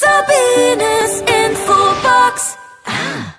Sabines 0.00 1.22
Infobox. 1.22 2.56
Ah. 2.84 3.36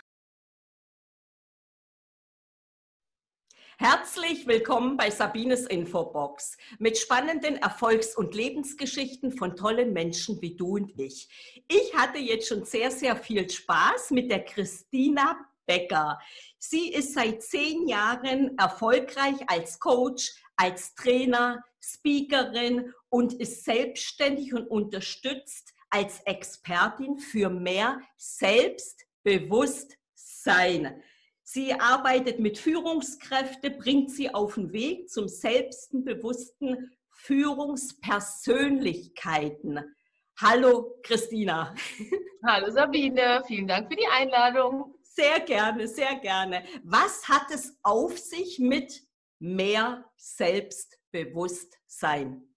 Herzlich 3.77 4.45
willkommen 4.45 4.97
bei 4.97 5.09
Sabines 5.09 5.61
Infobox 5.67 6.57
mit 6.77 6.97
spannenden 6.97 7.55
Erfolgs- 7.55 8.13
und 8.13 8.35
Lebensgeschichten 8.35 9.31
von 9.31 9.55
tollen 9.55 9.93
Menschen 9.93 10.41
wie 10.41 10.57
du 10.57 10.75
und 10.75 10.99
ich. 10.99 11.29
Ich 11.69 11.95
hatte 11.95 12.17
jetzt 12.17 12.49
schon 12.49 12.65
sehr, 12.65 12.91
sehr 12.91 13.15
viel 13.15 13.49
Spaß 13.49 14.11
mit 14.11 14.29
der 14.29 14.43
Christina 14.43 15.37
Becker. 15.65 16.19
Sie 16.57 16.91
ist 16.91 17.13
seit 17.13 17.41
zehn 17.41 17.87
Jahren 17.87 18.57
erfolgreich 18.57 19.37
als 19.47 19.79
Coach, 19.79 20.33
als 20.57 20.93
Trainer, 20.95 21.63
Speakerin 21.79 22.93
und 23.07 23.31
ist 23.31 23.63
selbstständig 23.63 24.53
und 24.53 24.67
unterstützt 24.67 25.73
als 25.89 26.21
Expertin 26.21 27.17
für 27.17 27.49
mehr 27.49 27.99
Selbstbewusstsein. 28.17 31.01
Sie 31.43 31.73
arbeitet 31.73 32.39
mit 32.39 32.57
Führungskräften, 32.59 33.77
bringt 33.77 34.11
sie 34.11 34.33
auf 34.33 34.55
den 34.55 34.71
Weg 34.71 35.09
zum 35.09 35.27
selbstbewussten 35.27 36.95
Führungspersönlichkeiten. 37.09 39.95
Hallo 40.39 40.95
Christina. 41.03 41.75
Hallo 42.45 42.71
Sabine, 42.71 43.43
vielen 43.45 43.67
Dank 43.67 43.89
für 43.89 43.97
die 43.97 44.07
Einladung. 44.07 44.95
Sehr 45.01 45.41
gerne, 45.41 45.85
sehr 45.87 46.15
gerne. 46.15 46.63
Was 46.83 47.27
hat 47.27 47.51
es 47.51 47.77
auf 47.83 48.17
sich 48.17 48.57
mit 48.59 49.03
mehr 49.39 50.09
Selbstbewusstsein? 50.15 52.48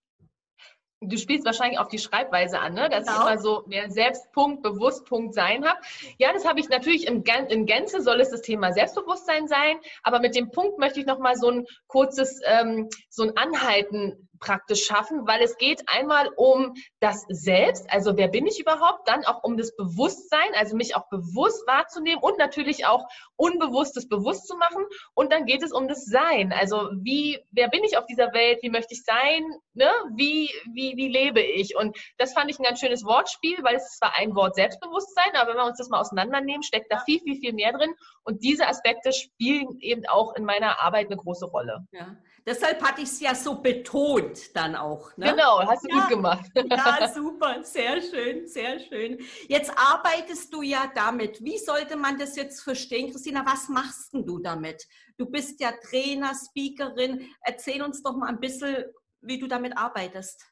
Du 1.05 1.17
spielst 1.17 1.45
wahrscheinlich 1.45 1.79
auf 1.79 1.89
die 1.89 1.99
Schreibweise 1.99 2.61
an, 2.61 2.75
ne? 2.75 2.89
dass 2.89 3.07
genau. 3.07 3.19
ich 3.19 3.23
immer 3.23 3.39
so 3.39 3.65
mehr 3.67 3.91
Selbstpunkt, 3.91 4.63
Bewusstpunkt 4.63 5.35
sein 5.35 5.65
habe. 5.65 5.79
Ja, 6.19 6.33
das 6.33 6.47
habe 6.47 6.61
ich 6.61 6.69
natürlich 6.69 7.07
im, 7.07 7.25
in 7.49 7.67
Gänze 7.67 8.01
soll 8.01 8.21
es 8.21 8.31
das 8.31 8.43
Thema 8.43 8.73
Selbstbewusstsein 8.73 9.49
sein, 9.49 9.79
aber 10.03 10.21
mit 10.21 10.37
dem 10.37 10.51
Punkt 10.51 10.79
möchte 10.79 11.01
ich 11.01 11.07
noch 11.07 11.19
mal 11.19 11.37
so 11.37 11.51
ein 11.51 11.67
kurzes, 11.89 12.41
ähm, 12.45 12.89
so 13.09 13.25
ein 13.25 13.37
Anhalten 13.37 14.29
praktisch 14.43 14.85
schaffen, 14.85 15.27
weil 15.27 15.41
es 15.41 15.57
geht 15.57 15.83
einmal 15.87 16.29
um 16.37 16.75
das 17.01 17.25
Selbst, 17.29 17.91
also 17.91 18.17
wer 18.17 18.29
bin 18.29 18.47
ich 18.47 18.61
überhaupt, 18.61 19.09
dann 19.09 19.25
auch 19.25 19.43
um 19.43 19.57
das 19.57 19.75
Bewusstsein, 19.77 20.51
also 20.55 20.77
mich 20.77 20.95
auch 20.97 21.09
bewusst 21.09 21.67
wahrzunehmen 21.67 22.23
und 22.23 22.37
natürlich 22.39 22.87
auch 22.87 23.07
Unbewusstes 23.37 24.09
bewusst 24.09 24.47
zu 24.47 24.57
machen. 24.57 24.85
Und 25.15 25.33
dann 25.33 25.47
geht 25.47 25.63
es 25.63 25.73
um 25.73 25.89
das 25.89 26.05
Sein, 26.05 26.53
also 26.53 26.91
wie, 27.03 27.39
wer 27.53 27.69
bin 27.69 27.85
ich 27.85 27.97
auf 27.97 28.05
dieser 28.07 28.33
Welt, 28.35 28.59
wie 28.63 28.71
möchte 28.71 28.95
ich 28.95 29.05
sein, 29.05 29.45
ne? 29.75 29.91
wie, 30.17 30.51
wie, 30.75 30.95
wie 30.97 31.09
lebe 31.09 31.41
ich? 31.41 31.77
Und 31.77 31.97
das 32.19 32.33
fand 32.33 32.51
ich 32.51 32.59
ein 32.59 32.65
ganz 32.65 32.81
schönes 32.81 33.05
Wortspiel, 33.05 33.63
weil 33.63 33.77
es 33.77 33.99
zwar 33.99 34.17
ein 34.17 34.35
Wort 34.35 34.57
Selbstbewusstsein, 34.57 35.35
aber 35.35 35.51
wenn 35.51 35.59
wir 35.59 35.67
uns 35.67 35.79
das 35.79 35.89
mal 35.89 36.01
auseinandernehmen, 36.01 36.63
steckt 36.63 36.93
da 36.93 37.01
viel, 37.05 37.21
viel, 37.21 37.37
viel 37.37 37.53
mehr 37.53 37.73
drin. 37.73 37.95
Und 38.25 38.43
diese 38.43 38.67
Aspekte 38.67 39.13
spielen 39.13 39.79
eben 39.81 40.07
auch 40.07 40.35
in 40.35 40.45
meiner 40.45 40.81
Arbeit 40.81 41.07
eine 41.07 41.17
große 41.17 41.47
Rolle. 41.47 41.87
Ja. 41.93 42.17
Deshalb 42.45 42.83
hatte 42.83 43.03
ich 43.03 43.09
es 43.09 43.21
ja 43.21 43.35
so 43.35 43.61
betont 43.61 44.57
dann 44.57 44.75
auch. 44.75 45.17
Ne? 45.17 45.31
Genau, 45.31 45.61
hast 45.67 45.85
du 45.85 45.89
ja, 45.89 46.01
gut 46.01 46.09
gemacht. 46.09 46.51
Ja, 46.71 47.09
super, 47.09 47.63
sehr 47.63 48.01
schön, 48.01 48.47
sehr 48.47 48.81
schön. 48.81 49.19
Jetzt 49.49 49.73
arbeitest 49.77 50.53
du 50.53 50.63
ja 50.63 50.91
damit. 50.95 51.43
Wie 51.45 51.59
sollte 51.59 51.97
man 51.97 52.19
das 52.19 52.37
jetzt 52.37 52.63
verstehen, 52.63 53.11
Christina? 53.11 53.45
Was 53.47 53.69
machst 53.69 54.13
denn 54.13 54.27
du 54.27 54.39
damit? 54.39 54.87
Du 55.19 55.27
bist 55.27 55.61
ja 55.61 55.73
Trainer, 55.89 56.33
Speakerin. 56.35 57.29
Erzähl 57.43 57.83
uns 57.83 58.03
doch 58.03 58.17
mal 58.17 58.29
ein 58.29 58.41
bisschen, 58.41 58.85
wie 59.21 59.39
du 59.39 59.47
damit 59.47 59.77
arbeitest. 59.77 60.45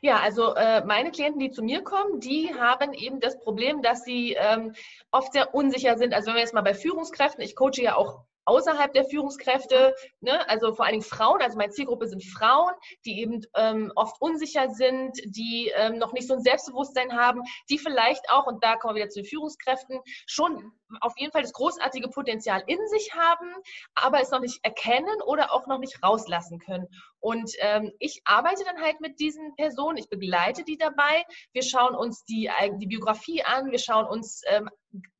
Ja, 0.00 0.20
also 0.20 0.54
äh, 0.54 0.84
meine 0.84 1.10
Klienten, 1.10 1.40
die 1.40 1.50
zu 1.50 1.62
mir 1.62 1.82
kommen, 1.82 2.20
die 2.20 2.54
haben 2.54 2.92
eben 2.94 3.20
das 3.20 3.38
Problem, 3.40 3.82
dass 3.82 4.04
sie 4.04 4.34
ähm, 4.38 4.74
oft 5.10 5.32
sehr 5.32 5.54
unsicher 5.54 5.98
sind. 5.98 6.14
Also 6.14 6.28
wenn 6.28 6.36
wir 6.36 6.42
jetzt 6.42 6.54
mal 6.54 6.62
bei 6.62 6.74
Führungskräften, 6.74 7.42
ich 7.42 7.56
coache 7.56 7.82
ja 7.82 7.96
auch 7.96 8.24
außerhalb 8.48 8.92
der 8.94 9.04
Führungskräfte, 9.04 9.94
ne? 10.20 10.48
also 10.48 10.74
vor 10.74 10.86
allen 10.86 10.94
Dingen 10.94 11.04
Frauen, 11.04 11.42
also 11.42 11.58
meine 11.58 11.72
Zielgruppe 11.72 12.08
sind 12.08 12.24
Frauen, 12.24 12.72
die 13.04 13.20
eben 13.20 13.44
ähm, 13.54 13.92
oft 13.94 14.20
unsicher 14.20 14.70
sind, 14.70 15.18
die 15.24 15.70
ähm, 15.76 15.98
noch 15.98 16.12
nicht 16.12 16.26
so 16.26 16.34
ein 16.34 16.42
Selbstbewusstsein 16.42 17.12
haben, 17.12 17.42
die 17.68 17.78
vielleicht 17.78 18.30
auch, 18.30 18.46
und 18.46 18.64
da 18.64 18.76
kommen 18.76 18.94
wir 18.94 19.02
wieder 19.02 19.10
zu 19.10 19.20
den 19.20 19.28
Führungskräften, 19.28 20.00
schon 20.26 20.72
auf 21.02 21.12
jeden 21.18 21.32
Fall 21.32 21.42
das 21.42 21.52
großartige 21.52 22.08
Potenzial 22.08 22.62
in 22.66 22.78
sich 22.88 23.12
haben, 23.14 23.52
aber 23.94 24.20
es 24.20 24.30
noch 24.30 24.40
nicht 24.40 24.64
erkennen 24.64 25.20
oder 25.26 25.52
auch 25.52 25.66
noch 25.66 25.78
nicht 25.78 26.02
rauslassen 26.02 26.58
können. 26.58 26.86
Und 27.20 27.52
ähm, 27.58 27.92
ich 27.98 28.22
arbeite 28.24 28.64
dann 28.64 28.80
halt 28.80 29.00
mit 29.00 29.20
diesen 29.20 29.54
Personen, 29.56 29.98
ich 29.98 30.08
begleite 30.08 30.64
die 30.64 30.78
dabei. 30.78 31.24
Wir 31.52 31.62
schauen 31.62 31.94
uns 31.94 32.24
die, 32.24 32.50
die 32.76 32.86
Biografie 32.86 33.42
an, 33.42 33.70
wir 33.70 33.78
schauen 33.78 34.06
uns 34.06 34.42
ähm, 34.46 34.70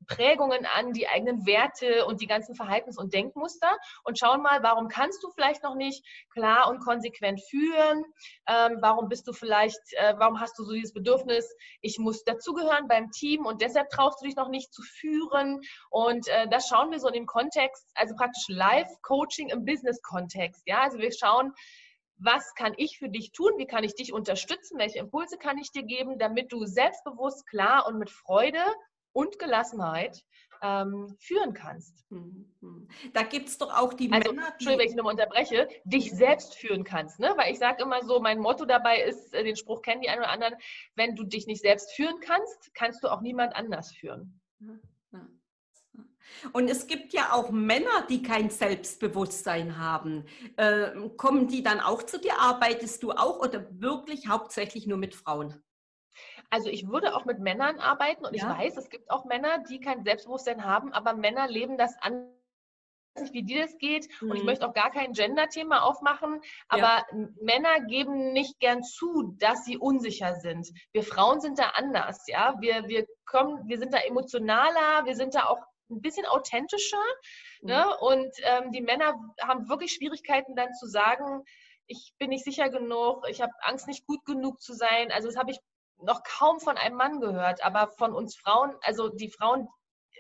Prägungen 0.09 0.67
an, 0.67 0.93
die 0.93 1.07
eigenen 1.07 1.47
Werte 1.47 2.07
und 2.07 2.21
die 2.21 2.27
ganzen 2.27 2.55
Verhaltens- 2.55 2.99
und 2.99 3.15
Denkmuster 3.15 3.71
und 4.05 4.19
schauen 4.19 4.43
mal, 4.43 4.63
warum 4.63 4.89
kannst 4.89 5.23
du 5.23 5.31
vielleicht 5.31 5.63
noch 5.63 5.77
nicht 5.77 6.05
klar 6.33 6.69
und 6.69 6.81
konsequent 6.81 7.41
führen? 7.49 8.05
Ähm, 8.49 8.79
warum 8.81 9.09
bist 9.09 9.29
du 9.29 9.33
vielleicht, 9.33 9.81
äh, 9.93 10.15
warum 10.19 10.41
hast 10.41 10.59
du 10.59 10.65
so 10.65 10.73
dieses 10.73 10.93
Bedürfnis, 10.93 11.55
ich 11.83 11.99
muss 11.99 12.25
dazugehören 12.25 12.89
beim 12.89 13.11
Team 13.11 13.47
und 13.47 13.61
deshalb 13.61 13.91
traust 13.91 14.21
du 14.21 14.27
dich 14.27 14.37
noch 14.37 14.49
nicht 14.49 14.73
zu 14.73 14.83
führen? 14.83 15.61
Und 15.91 16.27
äh, 16.29 16.49
das 16.49 16.69
schauen 16.69 16.91
wir 16.91 16.99
so 16.99 17.09
in 17.09 17.15
dem 17.15 17.27
Kontext, 17.27 17.87
also 17.95 18.15
praktisch 18.17 18.49
Live-Coaching 18.49 19.51
im 19.51 19.65
Business-Kontext. 19.65 20.63
Ja, 20.67 20.81
also 20.81 20.99
wir 20.99 21.13
schauen, 21.13 21.53
was 22.19 22.55
kann 22.55 22.75
ich 22.77 22.99
für 22.99 23.09
dich 23.09 23.31
tun? 23.33 23.53
Wie 23.59 23.67
kann 23.67 23.85
ich 23.85 23.95
dich 23.95 24.13
unterstützen? 24.13 24.79
Welche 24.79 24.99
Impulse 24.99 25.39
kann 25.39 25.59
ich 25.59 25.71
dir 25.71 25.85
geben, 25.85 26.19
damit 26.19 26.53
du 26.53 26.65
selbstbewusst, 26.65 27.47
klar 27.47 27.87
und 27.87 27.99
mit 27.99 28.11
Freude 28.11 28.59
und 29.19 29.37
Gelassenheit 29.41 30.23
ähm, 30.63 31.17
führen 31.19 31.53
kannst. 31.53 32.07
Mhm. 32.11 32.89
Da 33.13 33.25
gibt 33.25 33.49
es 33.49 33.59
doch 33.59 33.77
auch 33.77 33.93
die 33.93 34.11
also, 34.13 34.33
Männer. 34.33 34.53
Entschuldigung, 34.53 34.79
wenn 34.79 34.89
ich 34.89 34.95
nochmal 34.95 35.15
unterbreche, 35.15 35.69
dich 35.85 36.13
selbst 36.13 36.55
führen 36.55 36.85
kannst. 36.85 37.19
Ne? 37.19 37.33
Weil 37.37 37.53
ich 37.53 37.59
sage 37.59 37.83
immer 37.83 38.05
so, 38.05 38.21
mein 38.21 38.39
Motto 38.39 38.65
dabei 38.65 39.03
ist, 39.03 39.35
äh, 39.35 39.43
den 39.43 39.57
Spruch 39.57 39.83
kennen 39.83 40.03
die 40.03 40.09
einen 40.09 40.21
oder 40.21 40.31
anderen, 40.31 40.55
wenn 40.95 41.17
du 41.17 41.25
dich 41.25 41.49
nicht 41.49 41.63
selbst 41.63 41.93
führen 41.95 42.21
kannst, 42.21 42.73
kannst 42.75 43.03
du 43.03 43.09
auch 43.09 43.21
niemand 43.21 43.57
anders 43.57 43.93
führen. 43.93 44.41
Und 46.53 46.69
es 46.69 46.87
gibt 46.87 47.13
ja 47.13 47.33
auch 47.33 47.51
Männer, 47.51 48.07
die 48.09 48.23
kein 48.23 48.51
Selbstbewusstsein 48.51 49.79
haben. 49.79 50.27
Äh, 50.57 50.91
kommen 51.17 51.49
die 51.49 51.65
dann 51.65 51.81
auch 51.81 52.05
zu 52.05 52.21
dir? 52.21 52.39
Arbeitest 52.39 53.03
du 53.03 53.11
auch 53.13 53.41
oder 53.41 53.67
wirklich 53.81 54.29
hauptsächlich 54.29 54.87
nur 54.87 54.99
mit 54.99 55.17
Frauen? 55.17 55.61
Also 56.51 56.69
ich 56.69 56.89
würde 56.89 57.15
auch 57.15 57.25
mit 57.25 57.39
Männern 57.41 57.79
arbeiten 57.79 58.25
und 58.25 58.35
ja. 58.35 58.43
ich 58.43 58.59
weiß, 58.59 58.77
es 58.79 58.89
gibt 58.89 59.11
auch 59.11 59.25
Männer, 59.25 59.59
die 59.69 59.81
kein 59.81 60.03
Selbstbewusstsein 60.03 60.65
haben, 60.65 60.93
aber 60.93 61.15
Männer 61.15 61.47
leben 61.49 61.77
das 61.77 61.95
an 62.01 62.33
nicht, 63.21 63.35
wie 63.35 63.43
dir 63.43 63.63
das 63.63 63.77
geht 63.79 64.09
mhm. 64.21 64.31
und 64.31 64.37
ich 64.37 64.43
mhm. 64.43 64.47
möchte 64.47 64.69
auch 64.69 64.75
gar 64.75 64.91
kein 64.91 65.13
Gender-Thema 65.13 65.83
aufmachen, 65.83 66.41
aber 66.69 67.05
ja. 67.11 67.29
Männer 67.41 67.81
geben 67.81 68.33
nicht 68.33 68.61
gern 68.61 68.83
zu, 68.83 69.35
dass 69.39 69.65
sie 69.65 69.77
unsicher 69.77 70.37
sind. 70.37 70.69
Wir 70.93 71.03
Frauen 71.03 71.41
sind 71.41 71.59
da 71.59 71.71
anders, 71.71 72.25
ja. 72.27 72.55
Wir, 72.61 72.87
wir 72.89 73.07
kommen, 73.27 73.67
wir 73.69 73.79
sind 73.79 73.93
da 73.93 73.99
emotionaler, 73.99 75.05
wir 75.05 75.17
sind 75.17 75.35
da 75.35 75.47
auch 75.47 75.61
ein 75.91 76.01
bisschen 76.01 76.27
authentischer. 76.27 76.97
Ne? 77.63 77.73
Mhm. 77.75 77.89
Ne? 77.89 77.97
Und 77.99 78.33
ähm, 78.43 78.73
die 78.73 78.83
Männer 78.83 79.15
haben 79.43 79.69
wirklich 79.69 79.93
Schwierigkeiten 79.93 80.55
dann 80.55 80.73
zu 80.75 80.87
sagen, 80.87 81.45
ich 81.87 82.13
bin 82.19 82.29
nicht 82.29 82.45
sicher 82.45 82.69
genug, 82.69 83.27
ich 83.29 83.41
habe 83.41 83.53
Angst, 83.63 83.87
nicht 83.87 84.07
gut 84.07 84.25
genug 84.27 84.61
zu 84.61 84.75
sein. 84.75 85.11
Also 85.11 85.29
das 85.29 85.39
habe 85.39 85.51
ich 85.51 85.59
noch 86.03 86.23
kaum 86.23 86.61
von 86.61 86.77
einem 86.77 86.97
Mann 86.97 87.21
gehört, 87.21 87.65
aber 87.65 87.89
von 87.99 88.13
uns 88.13 88.37
Frauen, 88.37 88.75
also 88.83 89.09
die 89.09 89.31
Frauen 89.31 89.69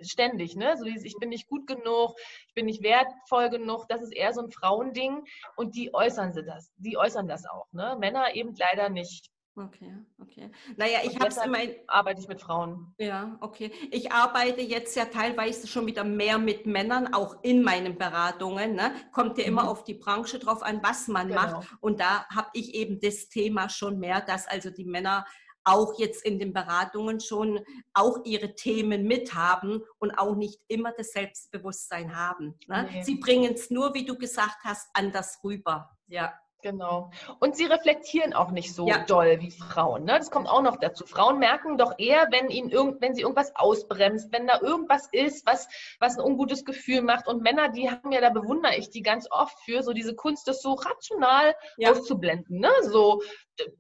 ständig, 0.03 0.57
ne? 0.57 0.77
So 0.77 0.85
dieses, 0.85 1.05
ich 1.05 1.17
bin 1.19 1.31
nicht 1.31 1.49
gut 1.49 1.67
genug, 1.67 2.15
ich 2.49 2.55
bin 2.55 2.67
nicht 2.67 2.83
wertvoll 2.83 3.51
genug, 3.51 3.87
das 3.89 4.03
ist 4.03 4.15
eher 4.15 4.33
so 4.33 4.43
ein 4.43 4.51
Frauending 4.51 5.25
und 5.57 5.75
die 5.75 5.93
äußern 5.95 6.33
sie 6.33 6.45
das, 6.45 6.73
die 6.77 6.97
äußern 6.97 7.29
das 7.29 7.45
auch, 7.47 7.67
ne? 7.73 7.97
Männer 7.99 8.35
eben 8.35 8.55
leider 8.57 8.89
nicht. 8.89 9.31
Okay, 9.57 9.93
okay. 10.21 10.51
Naja, 10.77 11.01
ich 11.03 11.19
habe 11.19 11.35
immer. 11.45 11.59
Arbeite 11.89 12.21
ich 12.21 12.29
mit 12.29 12.41
Frauen. 12.41 12.95
Ja, 12.99 13.37
okay. 13.41 13.73
Ich 13.91 14.13
arbeite 14.13 14.61
jetzt 14.61 14.95
ja 14.95 15.07
teilweise 15.07 15.67
schon 15.67 15.85
wieder 15.87 16.05
mehr 16.05 16.39
mit 16.39 16.67
Männern, 16.67 17.13
auch 17.13 17.43
in 17.43 17.63
meinen 17.63 17.99
Beratungen. 17.99 18.77
Ne? 18.77 18.93
Kommt 19.13 19.37
ja 19.37 19.45
immer 19.45 19.65
mhm. 19.65 19.69
auf 19.69 19.83
die 19.83 19.95
Branche 19.95 20.39
drauf 20.39 20.63
an, 20.63 20.81
was 20.85 21.09
man 21.09 21.29
genau. 21.29 21.41
macht. 21.41 21.69
Und 21.81 21.99
da 21.99 22.25
habe 22.29 22.49
ich 22.53 22.75
eben 22.75 23.01
das 23.01 23.29
Thema 23.31 23.69
schon 23.69 23.99
mehr, 23.99 24.21
dass 24.21 24.47
also 24.47 24.71
die 24.71 24.85
Männer 24.85 25.27
auch 25.69 25.99
jetzt 25.99 26.25
in 26.25 26.39
den 26.39 26.53
Beratungen 26.53 27.21
schon 27.21 27.61
auch 27.95 28.25
ihre 28.25 28.55
Themen 28.55 29.05
mithaben 29.05 29.83
und 29.99 30.19
auch 30.19 30.35
nicht 30.35 30.61
immer 30.69 30.93
das 30.93 31.13
Selbstbewusstsein 31.13 32.17
haben. 32.17 32.59
Ne? 32.67 32.89
Nee. 32.91 33.03
Sie 33.03 33.17
bringen 33.17 33.55
es 33.55 33.71
nur, 33.71 33.95
wie 33.95 34.05
du 34.05 34.17
gesagt 34.17 34.65
hast, 34.65 34.89
anders 34.95 35.39
rüber. 35.45 35.97
Ja. 36.07 36.33
Genau. 36.63 37.11
Und 37.39 37.57
sie 37.57 37.67
reflektieren 37.67 38.33
auch 38.35 38.51
nicht 38.51 38.75
so 38.75 38.89
Ja. 38.89 39.05
doll 39.05 39.39
wie 39.41 39.51
Frauen. 39.53 40.05
Ne? 40.05 40.19
Das 40.19 40.31
kommt 40.31 40.49
auch 40.49 40.63
noch 40.63 40.77
dazu. 40.77 41.07
Frauen 41.07 41.39
merken 41.39 41.79
doch 41.79 41.95
eher, 41.99 42.27
wenn 42.33 42.51
ihnen 42.51 42.71
irgend, 42.71 43.01
wenn 43.01 43.15
sie 43.15 43.23
irgendwas 43.23 43.55
ausbremst, 43.55 44.33
wenn 44.33 44.47
da 44.49 44.61
irgendwas 44.61 45.09
ist, 45.13 45.47
was, 45.47 45.69
was 46.01 46.19
ein 46.19 46.25
ungutes 46.25 46.65
Gefühl 46.65 47.03
macht. 47.03 47.29
Und 47.29 47.43
Männer, 47.43 47.69
die 47.69 47.89
haben 47.89 48.11
ja, 48.11 48.21
da 48.21 48.31
bewundere 48.31 48.77
ich 48.77 48.91
die 48.91 49.03
ganz 49.03 49.29
oft 49.31 49.57
für, 49.65 49.83
so 49.85 49.93
diese 49.93 50.17
Kunst, 50.17 50.49
das 50.49 50.61
so 50.61 50.73
rational 50.73 51.55
Ja. 51.77 51.93
auszublenden. 51.93 52.59
Ne? 52.59 52.71
So, 52.83 53.23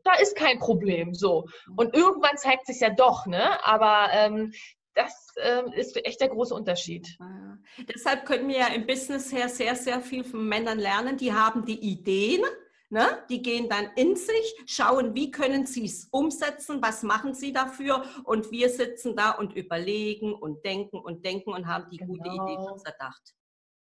da 0.04 0.14
ist 0.20 0.36
kein 0.36 0.60
Problem. 0.60 1.14
So. 1.14 1.46
Und 1.76 1.94
irgendwann 1.96 2.36
zeigt 2.36 2.66
sich 2.66 2.80
ja 2.80 2.90
doch, 2.90 3.26
ne? 3.26 3.64
Aber 3.64 4.08
ähm, 4.12 4.52
das 4.94 5.28
ähm, 5.40 5.72
ist 5.72 5.96
echt 6.04 6.20
der 6.20 6.28
große 6.28 6.54
Unterschied. 6.54 7.06
Ah, 7.20 7.56
Deshalb 7.94 8.24
können 8.24 8.48
wir 8.48 8.58
ja 8.58 8.66
im 8.68 8.86
Business 8.86 9.32
her 9.32 9.48
sehr, 9.48 9.76
sehr 9.76 10.00
viel 10.00 10.24
von 10.24 10.46
Männern 10.48 10.78
lernen. 10.78 11.16
Die 11.16 11.32
haben 11.32 11.64
die 11.64 11.78
Ideen, 11.78 12.42
ne? 12.90 13.06
die 13.28 13.42
gehen 13.42 13.68
dann 13.68 13.90
in 13.96 14.16
sich, 14.16 14.56
schauen, 14.66 15.14
wie 15.14 15.30
können 15.30 15.66
sie 15.66 15.84
es 15.84 16.06
umsetzen, 16.10 16.80
was 16.82 17.02
machen 17.02 17.34
sie 17.34 17.52
dafür 17.52 18.04
und 18.24 18.50
wir 18.50 18.68
sitzen 18.70 19.16
da 19.16 19.32
und 19.32 19.54
überlegen 19.54 20.32
und 20.34 20.64
denken 20.64 20.98
und 20.98 21.24
denken 21.24 21.52
und 21.52 21.66
haben 21.66 21.90
die 21.90 21.98
gute 21.98 22.28
Idee 22.28 22.56
Genau. 22.56 22.72
uns 22.72 22.84
erdacht. 22.84 23.34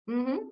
Mhm. 0.05 0.51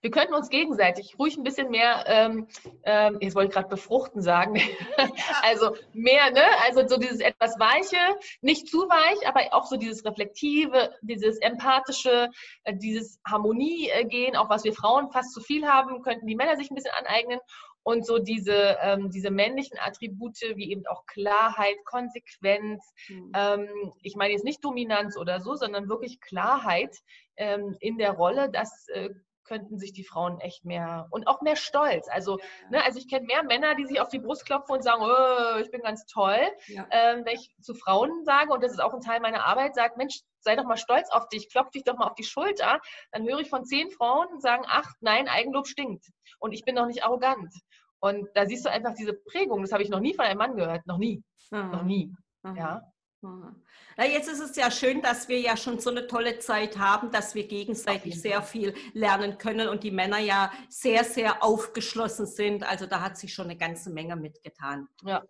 Wir 0.00 0.10
könnten 0.10 0.34
uns 0.34 0.48
gegenseitig 0.48 1.18
ruhig 1.18 1.36
ein 1.36 1.42
bisschen 1.42 1.70
mehr, 1.70 2.04
ähm, 2.06 2.46
ähm, 2.84 3.18
jetzt 3.20 3.34
wollte 3.34 3.48
ich 3.48 3.54
gerade 3.54 3.68
befruchten 3.68 4.22
sagen, 4.22 4.54
also 5.42 5.76
mehr, 5.92 6.30
ne? 6.30 6.44
Also 6.64 6.86
so 6.86 6.96
dieses 6.96 7.20
etwas 7.20 7.58
Weiche, 7.58 7.96
nicht 8.40 8.68
zu 8.68 8.78
weich, 8.88 9.26
aber 9.28 9.40
auch 9.52 9.66
so 9.66 9.76
dieses 9.76 10.04
Reflektive, 10.04 10.94
dieses 11.02 11.38
Empathische, 11.38 12.30
äh, 12.64 12.74
dieses 12.76 13.20
Harmonie 13.26 13.90
äh, 13.90 14.04
gehen, 14.04 14.36
auch 14.36 14.50
was 14.50 14.64
wir 14.64 14.72
Frauen 14.72 15.10
fast 15.10 15.32
zu 15.32 15.40
viel 15.40 15.66
haben, 15.66 16.02
könnten 16.02 16.26
die 16.26 16.36
Männer 16.36 16.56
sich 16.56 16.70
ein 16.70 16.74
bisschen 16.74 16.94
aneignen. 16.94 17.40
Und 17.86 18.06
so 18.06 18.18
diese, 18.18 18.78
ähm, 18.80 19.10
diese 19.10 19.30
männlichen 19.30 19.78
Attribute 19.78 20.40
wie 20.56 20.70
eben 20.70 20.86
auch 20.86 21.04
Klarheit, 21.04 21.76
Konsequenz, 21.84 22.82
Hm. 23.06 23.32
ähm, 23.36 23.92
ich 24.02 24.16
meine 24.16 24.32
jetzt 24.32 24.44
nicht 24.44 24.64
Dominanz 24.64 25.18
oder 25.18 25.40
so, 25.40 25.54
sondern 25.54 25.88
wirklich 25.88 26.20
Klarheit 26.20 26.96
ähm, 27.36 27.76
in 27.80 27.98
der 27.98 28.12
Rolle, 28.12 28.50
das 28.50 28.88
äh, 28.88 29.10
könnten 29.44 29.78
sich 29.78 29.92
die 29.92 30.04
Frauen 30.04 30.40
echt 30.40 30.64
mehr 30.64 31.06
und 31.10 31.26
auch 31.26 31.40
mehr 31.42 31.56
Stolz. 31.56 32.08
Also, 32.10 32.38
ne, 32.70 32.82
also 32.84 32.98
ich 32.98 33.08
kenne 33.08 33.26
mehr 33.26 33.42
Männer, 33.42 33.74
die 33.74 33.86
sich 33.86 34.00
auf 34.00 34.08
die 34.08 34.18
Brust 34.18 34.46
klopfen 34.46 34.76
und 34.76 34.82
sagen, 34.82 35.02
oh, 35.02 35.58
ich 35.60 35.70
bin 35.70 35.82
ganz 35.82 36.06
toll. 36.06 36.40
Ja. 36.66 36.86
Ähm, 36.90 37.24
wenn 37.24 37.34
ich 37.34 37.54
zu 37.60 37.74
Frauen 37.74 38.24
sage, 38.24 38.52
und 38.52 38.62
das 38.62 38.72
ist 38.72 38.80
auch 38.80 38.94
ein 38.94 39.00
Teil 39.00 39.20
meiner 39.20 39.44
Arbeit, 39.44 39.74
sage, 39.74 39.94
Mensch, 39.96 40.20
sei 40.40 40.56
doch 40.56 40.64
mal 40.64 40.76
stolz 40.76 41.10
auf 41.10 41.28
dich, 41.28 41.50
klopf 41.50 41.70
dich 41.70 41.84
doch 41.84 41.96
mal 41.96 42.06
auf 42.06 42.14
die 42.14 42.24
Schulter, 42.24 42.80
dann 43.12 43.26
höre 43.26 43.40
ich 43.40 43.50
von 43.50 43.64
zehn 43.64 43.90
Frauen 43.90 44.40
sagen, 44.40 44.64
ach 44.68 44.92
nein, 45.00 45.28
Eigenlob 45.28 45.66
stinkt. 45.66 46.06
Und 46.38 46.52
ich 46.52 46.64
bin 46.64 46.74
noch 46.74 46.86
nicht 46.86 47.04
arrogant. 47.04 47.52
Und 48.00 48.28
da 48.34 48.44
siehst 48.46 48.66
du 48.66 48.70
einfach 48.70 48.94
diese 48.94 49.14
Prägung, 49.14 49.62
das 49.62 49.72
habe 49.72 49.82
ich 49.82 49.88
noch 49.88 50.00
nie 50.00 50.14
von 50.14 50.26
einem 50.26 50.38
Mann 50.38 50.56
gehört, 50.56 50.86
noch 50.86 50.98
nie, 50.98 51.22
noch 51.50 51.58
Aha, 51.58 51.82
nie. 51.82 52.12
aha. 52.42 52.54
Ja. 52.54 52.93
Aha. 53.24 53.54
Na, 53.96 54.06
jetzt 54.06 54.28
ist 54.28 54.40
es 54.40 54.56
ja 54.56 54.70
schön, 54.70 55.00
dass 55.00 55.28
wir 55.28 55.40
ja 55.40 55.56
schon 55.56 55.78
so 55.78 55.90
eine 55.90 56.06
tolle 56.06 56.38
Zeit 56.40 56.78
haben, 56.78 57.10
dass 57.10 57.34
wir 57.34 57.46
gegenseitig 57.46 58.20
sehr 58.20 58.42
viel 58.42 58.74
lernen 58.92 59.38
können 59.38 59.68
und 59.68 59.82
die 59.82 59.90
Männer 59.90 60.18
ja 60.18 60.52
sehr, 60.68 61.04
sehr 61.04 61.42
aufgeschlossen 61.42 62.26
sind. 62.26 62.64
Also 62.64 62.86
da 62.86 63.00
hat 63.00 63.16
sich 63.16 63.32
schon 63.32 63.46
eine 63.46 63.56
ganze 63.56 63.90
Menge 63.90 64.16
mitgetan. 64.16 64.88
Ja. 65.04 65.24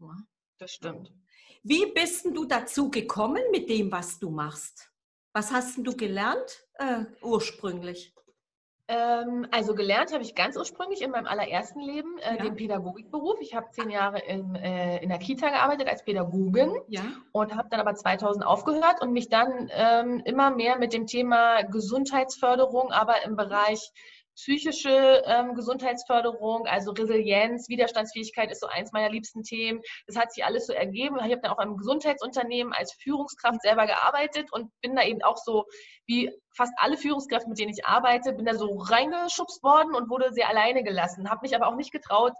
Ja. 0.00 0.16
Das 0.58 0.72
stimmt. 0.72 1.12
Wie 1.62 1.92
bist 1.92 2.24
denn 2.24 2.34
du 2.34 2.46
dazu 2.46 2.90
gekommen 2.90 3.42
mit 3.50 3.68
dem, 3.68 3.92
was 3.92 4.18
du 4.18 4.30
machst? 4.30 4.90
Was 5.32 5.50
hast 5.50 5.76
denn 5.76 5.84
du 5.84 5.94
gelernt 5.94 6.66
äh, 6.74 7.04
ursprünglich? 7.20 8.15
Ähm, 8.88 9.48
also 9.50 9.74
gelernt 9.74 10.12
habe 10.12 10.22
ich 10.22 10.36
ganz 10.36 10.56
ursprünglich 10.56 11.02
in 11.02 11.10
meinem 11.10 11.26
allerersten 11.26 11.80
Leben 11.80 12.18
äh, 12.18 12.36
Ja. 12.36 12.42
den 12.44 12.54
Pädagogikberuf. 12.54 13.40
Ich 13.40 13.54
habe 13.54 13.68
zehn 13.70 13.90
Jahre 13.90 14.20
in, 14.20 14.54
äh, 14.54 15.02
in 15.02 15.08
der 15.08 15.18
Kita 15.18 15.48
gearbeitet 15.48 15.88
als 15.88 16.04
Pädagogin 16.04 16.70
Ja. 16.86 17.02
und 17.32 17.56
habe 17.56 17.68
dann 17.68 17.80
aber 17.80 17.94
2000 17.96 18.46
aufgehört 18.46 19.02
und 19.02 19.12
mich 19.12 19.28
dann 19.28 19.68
ähm, 19.72 20.22
immer 20.24 20.50
mehr 20.50 20.78
mit 20.78 20.92
dem 20.92 21.06
Thema 21.06 21.62
Gesundheitsförderung, 21.62 22.92
aber 22.92 23.24
im 23.24 23.34
Bereich 23.34 23.90
psychische 24.36 25.22
ähm, 25.26 25.54
Gesundheitsförderung, 25.54 26.66
also 26.66 26.92
Resilienz, 26.92 27.68
Widerstandsfähigkeit 27.68 28.50
ist 28.50 28.60
so 28.60 28.66
eins 28.66 28.92
meiner 28.92 29.10
liebsten 29.10 29.42
Themen. 29.42 29.80
Das 30.06 30.16
hat 30.16 30.32
sich 30.32 30.44
alles 30.44 30.66
so 30.66 30.72
ergeben. 30.72 31.16
Ich 31.16 31.32
habe 31.32 31.40
dann 31.42 31.52
auch 31.52 31.62
im 31.62 31.76
Gesundheitsunternehmen 31.76 32.72
als 32.72 32.92
Führungskraft 33.02 33.62
selber 33.62 33.86
gearbeitet 33.86 34.52
und 34.52 34.70
bin 34.82 34.94
da 34.94 35.02
eben 35.02 35.22
auch 35.22 35.38
so 35.38 35.64
wie 36.06 36.30
fast 36.54 36.72
alle 36.76 36.96
Führungskräfte, 36.96 37.48
mit 37.48 37.58
denen 37.58 37.72
ich 37.72 37.84
arbeite, 37.86 38.32
bin 38.32 38.44
da 38.44 38.54
so 38.54 38.76
reingeschubst 38.76 39.62
worden 39.62 39.94
und 39.94 40.10
wurde 40.10 40.32
sehr 40.32 40.48
alleine 40.48 40.84
gelassen. 40.84 41.30
Habe 41.30 41.40
mich 41.42 41.56
aber 41.56 41.68
auch 41.68 41.76
nicht 41.76 41.92
getraut, 41.92 42.32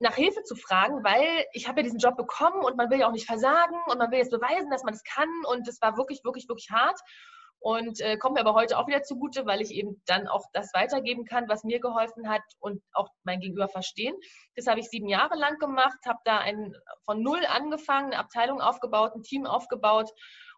nach 0.00 0.14
Hilfe 0.14 0.42
zu 0.44 0.56
fragen, 0.56 1.04
weil 1.04 1.44
ich 1.52 1.68
habe 1.68 1.80
ja 1.80 1.84
diesen 1.84 1.98
Job 1.98 2.16
bekommen 2.16 2.64
und 2.64 2.76
man 2.76 2.90
will 2.90 3.00
ja 3.00 3.06
auch 3.06 3.12
nicht 3.12 3.26
versagen 3.26 3.76
und 3.86 3.98
man 3.98 4.10
will 4.10 4.18
jetzt 4.18 4.30
beweisen, 4.30 4.70
dass 4.70 4.82
man 4.82 4.94
es 4.94 5.04
kann 5.04 5.28
und 5.50 5.68
es 5.68 5.80
war 5.82 5.98
wirklich, 5.98 6.24
wirklich, 6.24 6.48
wirklich 6.48 6.70
hart 6.70 6.98
und 7.60 8.00
äh, 8.00 8.16
kommt 8.16 8.34
mir 8.34 8.40
aber 8.40 8.54
heute 8.54 8.78
auch 8.78 8.86
wieder 8.86 9.02
zugute, 9.02 9.46
weil 9.46 9.60
ich 9.60 9.70
eben 9.70 10.02
dann 10.06 10.26
auch 10.26 10.44
das 10.52 10.72
weitergeben 10.74 11.24
kann, 11.24 11.48
was 11.48 11.62
mir 11.62 11.78
geholfen 11.78 12.28
hat 12.28 12.42
und 12.58 12.82
auch 12.92 13.08
mein 13.22 13.40
Gegenüber 13.40 13.68
verstehen. 13.68 14.16
Das 14.56 14.66
habe 14.66 14.80
ich 14.80 14.88
sieben 14.88 15.08
Jahre 15.08 15.36
lang 15.36 15.58
gemacht, 15.58 15.98
habe 16.06 16.20
da 16.24 16.38
ein, 16.38 16.74
von 17.04 17.22
null 17.22 17.44
angefangen, 17.46 18.06
eine 18.06 18.18
Abteilung 18.18 18.60
aufgebaut, 18.60 19.12
ein 19.14 19.22
Team 19.22 19.46
aufgebaut 19.46 20.10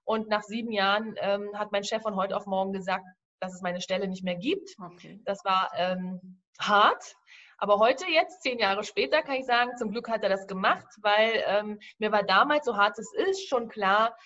und 0.04 0.28
nach 0.28 0.42
sieben 0.42 0.70
Jahren 0.70 1.14
ähm, 1.18 1.50
hat 1.54 1.72
mein 1.72 1.84
Chef 1.84 2.02
von 2.02 2.16
heute 2.16 2.36
auf 2.36 2.46
morgen 2.46 2.72
gesagt, 2.72 3.04
dass 3.40 3.52
es 3.52 3.62
meine 3.62 3.80
Stelle 3.80 4.06
nicht 4.06 4.24
mehr 4.24 4.36
gibt. 4.36 4.70
Okay. 4.80 5.20
Das 5.24 5.44
war 5.44 5.70
ähm, 5.76 6.40
hart. 6.60 7.16
Aber 7.58 7.78
heute, 7.78 8.06
jetzt, 8.06 8.42
zehn 8.42 8.58
Jahre 8.58 8.84
später, 8.84 9.22
kann 9.22 9.36
ich 9.36 9.46
sagen, 9.46 9.76
zum 9.76 9.90
Glück 9.90 10.08
hat 10.08 10.22
er 10.22 10.28
das 10.28 10.46
gemacht, 10.46 10.86
weil 11.00 11.42
ähm, 11.46 11.78
mir 11.98 12.10
war 12.12 12.22
damals, 12.24 12.64
so 12.64 12.76
hart 12.76 12.98
es 12.98 13.12
ist, 13.14 13.48
schon 13.48 13.68
klar, 13.68 14.16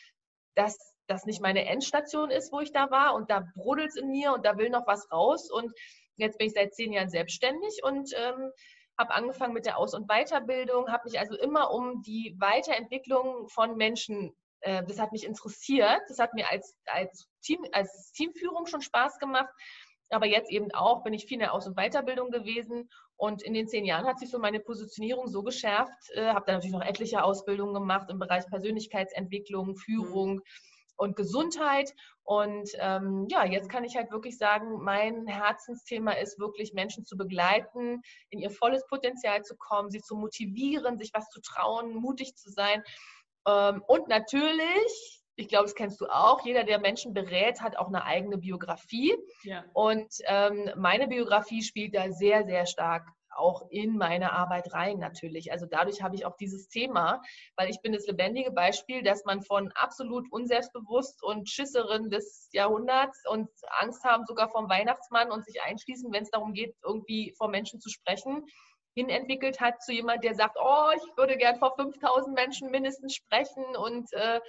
dass 0.54 0.95
das 1.06 1.24
nicht 1.24 1.40
meine 1.40 1.66
Endstation 1.66 2.30
ist, 2.30 2.52
wo 2.52 2.60
ich 2.60 2.72
da 2.72 2.90
war. 2.90 3.14
Und 3.14 3.30
da 3.30 3.44
brodelt 3.54 3.88
es 3.88 3.96
in 3.96 4.10
mir 4.10 4.32
und 4.32 4.44
da 4.44 4.56
will 4.58 4.70
noch 4.70 4.86
was 4.86 5.10
raus. 5.10 5.50
Und 5.50 5.72
jetzt 6.16 6.38
bin 6.38 6.48
ich 6.48 6.54
seit 6.54 6.74
zehn 6.74 6.92
Jahren 6.92 7.10
selbstständig 7.10 7.80
und 7.82 8.12
ähm, 8.16 8.50
habe 8.98 9.14
angefangen 9.14 9.54
mit 9.54 9.66
der 9.66 9.78
Aus- 9.78 9.94
und 9.94 10.08
Weiterbildung, 10.08 10.90
habe 10.90 11.04
mich 11.04 11.18
also 11.18 11.36
immer 11.36 11.70
um 11.70 12.02
die 12.02 12.34
Weiterentwicklung 12.38 13.48
von 13.48 13.76
Menschen, 13.76 14.34
äh, 14.60 14.82
das 14.84 14.98
hat 14.98 15.12
mich 15.12 15.24
interessiert. 15.24 16.00
Das 16.08 16.18
hat 16.18 16.34
mir 16.34 16.50
als, 16.50 16.74
als, 16.86 17.28
Team, 17.42 17.64
als 17.72 18.12
Teamführung 18.12 18.66
schon 18.66 18.82
Spaß 18.82 19.18
gemacht. 19.18 19.52
Aber 20.10 20.26
jetzt 20.26 20.50
eben 20.50 20.72
auch 20.72 21.02
bin 21.02 21.14
ich 21.14 21.26
viel 21.26 21.34
in 21.34 21.40
der 21.40 21.52
Aus- 21.52 21.66
und 21.66 21.76
Weiterbildung 21.76 22.30
gewesen. 22.30 22.88
Und 23.16 23.42
in 23.42 23.54
den 23.54 23.66
zehn 23.66 23.84
Jahren 23.84 24.06
hat 24.06 24.18
sich 24.18 24.30
so 24.30 24.38
meine 24.38 24.60
Positionierung 24.60 25.28
so 25.28 25.42
geschärft. 25.42 26.10
Äh, 26.14 26.28
habe 26.28 26.44
dann 26.46 26.56
natürlich 26.56 26.74
noch 26.74 26.84
etliche 26.84 27.22
Ausbildungen 27.22 27.74
gemacht 27.74 28.08
im 28.10 28.18
Bereich 28.18 28.46
Persönlichkeitsentwicklung, 28.46 29.76
Führung 29.76 30.40
und 30.96 31.16
Gesundheit. 31.16 31.94
Und 32.24 32.70
ähm, 32.78 33.26
ja, 33.30 33.44
jetzt 33.44 33.68
kann 33.68 33.84
ich 33.84 33.96
halt 33.96 34.10
wirklich 34.10 34.36
sagen, 34.36 34.82
mein 34.82 35.26
Herzensthema 35.26 36.12
ist 36.12 36.40
wirklich 36.40 36.72
Menschen 36.72 37.04
zu 37.04 37.16
begleiten, 37.16 38.02
in 38.30 38.40
ihr 38.40 38.50
volles 38.50 38.84
Potenzial 38.88 39.42
zu 39.42 39.56
kommen, 39.56 39.90
sie 39.90 40.00
zu 40.00 40.16
motivieren, 40.16 40.98
sich 40.98 41.10
was 41.14 41.28
zu 41.28 41.40
trauen, 41.40 41.94
mutig 41.94 42.34
zu 42.36 42.50
sein. 42.50 42.82
Ähm, 43.46 43.82
und 43.86 44.08
natürlich, 44.08 45.22
ich 45.36 45.48
glaube, 45.48 45.64
das 45.64 45.74
kennst 45.74 46.00
du 46.00 46.06
auch, 46.06 46.44
jeder, 46.44 46.64
der 46.64 46.80
Menschen 46.80 47.14
berät, 47.14 47.60
hat 47.60 47.76
auch 47.76 47.88
eine 47.88 48.04
eigene 48.04 48.38
Biografie. 48.38 49.14
Ja. 49.44 49.64
Und 49.72 50.12
ähm, 50.24 50.70
meine 50.76 51.06
Biografie 51.06 51.62
spielt 51.62 51.94
da 51.94 52.10
sehr, 52.10 52.44
sehr 52.44 52.66
stark 52.66 53.06
auch 53.38 53.66
in 53.70 53.96
meine 53.96 54.32
Arbeit 54.32 54.72
rein 54.72 54.98
natürlich. 54.98 55.52
Also 55.52 55.66
dadurch 55.66 56.02
habe 56.02 56.14
ich 56.14 56.24
auch 56.26 56.36
dieses 56.36 56.68
Thema, 56.68 57.20
weil 57.56 57.70
ich 57.70 57.80
bin 57.82 57.92
das 57.92 58.06
lebendige 58.06 58.50
Beispiel, 58.50 59.02
dass 59.02 59.24
man 59.24 59.42
von 59.42 59.72
absolut 59.74 60.30
unselbstbewusst 60.30 61.22
und 61.22 61.48
Schisserin 61.48 62.10
des 62.10 62.48
Jahrhunderts 62.52 63.22
und 63.28 63.48
Angst 63.80 64.04
haben 64.04 64.24
sogar 64.26 64.48
vom 64.48 64.68
Weihnachtsmann 64.68 65.30
und 65.30 65.44
sich 65.44 65.62
einschließen, 65.62 66.12
wenn 66.12 66.22
es 66.22 66.30
darum 66.30 66.52
geht, 66.52 66.74
irgendwie 66.84 67.34
vor 67.36 67.48
Menschen 67.48 67.80
zu 67.80 67.88
sprechen, 67.88 68.44
hin 68.94 69.10
entwickelt 69.10 69.60
hat 69.60 69.82
zu 69.82 69.92
jemand, 69.92 70.24
der 70.24 70.34
sagt, 70.34 70.56
oh, 70.58 70.90
ich 70.96 71.16
würde 71.16 71.36
gern 71.36 71.58
vor 71.58 71.74
5000 71.76 72.34
Menschen 72.34 72.70
mindestens 72.70 73.14
sprechen 73.14 73.64
und 73.76 74.10
äh, 74.12 74.40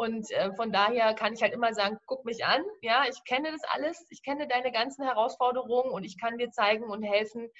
und 0.00 0.30
äh, 0.30 0.54
von 0.54 0.72
daher 0.72 1.12
kann 1.12 1.34
ich 1.34 1.42
halt 1.42 1.52
immer 1.52 1.74
sagen, 1.74 1.98
guck 2.06 2.24
mich 2.24 2.42
an, 2.46 2.62
ja, 2.80 3.04
ich 3.06 3.22
kenne 3.24 3.52
das 3.52 3.60
alles, 3.64 4.06
ich 4.08 4.22
kenne 4.22 4.48
deine 4.48 4.72
ganzen 4.72 5.04
Herausforderungen 5.04 5.92
und 5.92 6.04
ich 6.04 6.18
kann 6.18 6.38
dir 6.38 6.50
zeigen 6.50 6.84
und 6.84 7.02
helfen, 7.02 7.50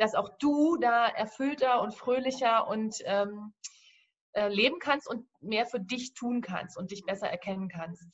dass 0.00 0.14
auch 0.14 0.30
du 0.38 0.78
da 0.78 1.08
erfüllter 1.08 1.82
und 1.82 1.94
fröhlicher 1.94 2.66
und 2.66 2.96
ähm, 3.04 3.52
äh, 4.32 4.48
leben 4.48 4.78
kannst 4.78 5.06
und 5.06 5.26
mehr 5.42 5.66
für 5.66 5.78
dich 5.78 6.14
tun 6.14 6.40
kannst 6.40 6.78
und 6.78 6.90
dich 6.90 7.04
besser 7.04 7.28
erkennen 7.28 7.68
kannst. 7.68 8.04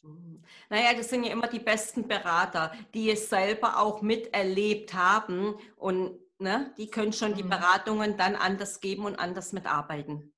Naja, 0.68 0.94
das 0.96 1.10
sind 1.10 1.22
ja 1.22 1.30
immer 1.30 1.46
die 1.46 1.60
besten 1.60 2.08
Berater, 2.08 2.72
die 2.92 3.10
es 3.10 3.30
selber 3.30 3.78
auch 3.78 4.02
miterlebt 4.02 4.94
haben 4.94 5.54
und 5.76 6.18
ne, 6.38 6.74
die 6.76 6.88
können 6.88 7.12
schon 7.12 7.34
die 7.34 7.44
Mhm. 7.44 7.50
Beratungen 7.50 8.16
dann 8.16 8.34
anders 8.34 8.80
geben 8.80 9.04
und 9.04 9.14
anders 9.16 9.52
mitarbeiten. 9.52 10.32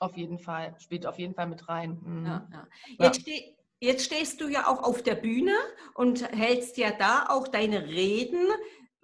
Auf 0.00 0.16
jeden 0.16 0.38
Fall, 0.38 0.74
spielt 0.78 1.06
auf 1.06 1.18
jeden 1.18 1.34
Fall 1.34 1.46
mit 1.46 1.68
rein. 1.68 2.00
Mhm. 2.02 2.26
Ja, 2.26 2.48
ja. 2.50 2.68
Ja. 2.98 3.04
Jetzt, 3.06 3.20
ste 3.20 3.56
jetzt 3.80 4.04
stehst 4.06 4.40
du 4.40 4.48
ja 4.48 4.66
auch 4.66 4.82
auf 4.82 5.02
der 5.02 5.16
Bühne 5.16 5.52
und 5.94 6.26
hältst 6.32 6.78
ja 6.78 6.90
da 6.90 7.26
auch 7.28 7.48
deine 7.48 7.84
Reden. 7.86 8.48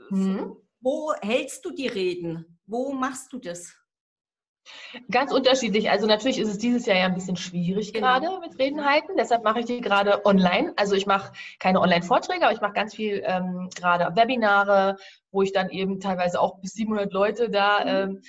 Mhm. 0.09 0.57
Wo 0.81 1.13
hältst 1.21 1.65
du 1.65 1.71
die 1.71 1.89
Reden? 1.89 2.59
Wo 2.67 2.93
machst 2.93 3.33
du 3.33 3.39
das? 3.39 3.77
Ganz 5.11 5.33
unterschiedlich. 5.33 5.91
Also 5.91 6.07
natürlich 6.07 6.39
ist 6.39 6.49
es 6.49 6.59
dieses 6.59 6.87
Jahr 6.87 6.97
ja 6.97 7.05
ein 7.07 7.15
bisschen 7.15 7.37
schwierig 7.37 7.93
genau. 7.93 8.07
gerade 8.21 8.41
mit 8.41 8.59
Reden 8.59 8.85
halten. 8.85 9.13
Deshalb 9.17 9.43
mache 9.43 9.61
ich 9.61 9.67
die 9.67 9.81
gerade 9.81 10.25
online. 10.25 10.73
Also 10.77 10.95
ich 10.95 11.07
mache 11.07 11.33
keine 11.59 11.81
Online-Vorträge, 11.81 12.45
aber 12.45 12.55
ich 12.55 12.61
mache 12.61 12.73
ganz 12.73 12.95
viel 12.95 13.23
ähm, 13.25 13.69
gerade 13.75 14.15
Webinare, 14.15 14.97
wo 15.31 15.43
ich 15.43 15.53
dann 15.53 15.71
eben 15.71 16.01
teilweise 16.01 16.41
auch 16.41 16.61
bis 16.61 16.75
700 16.75 17.13
Leute 17.13 17.51
da 17.51 17.81
mhm. 17.81 18.13
ähm, 18.17 18.23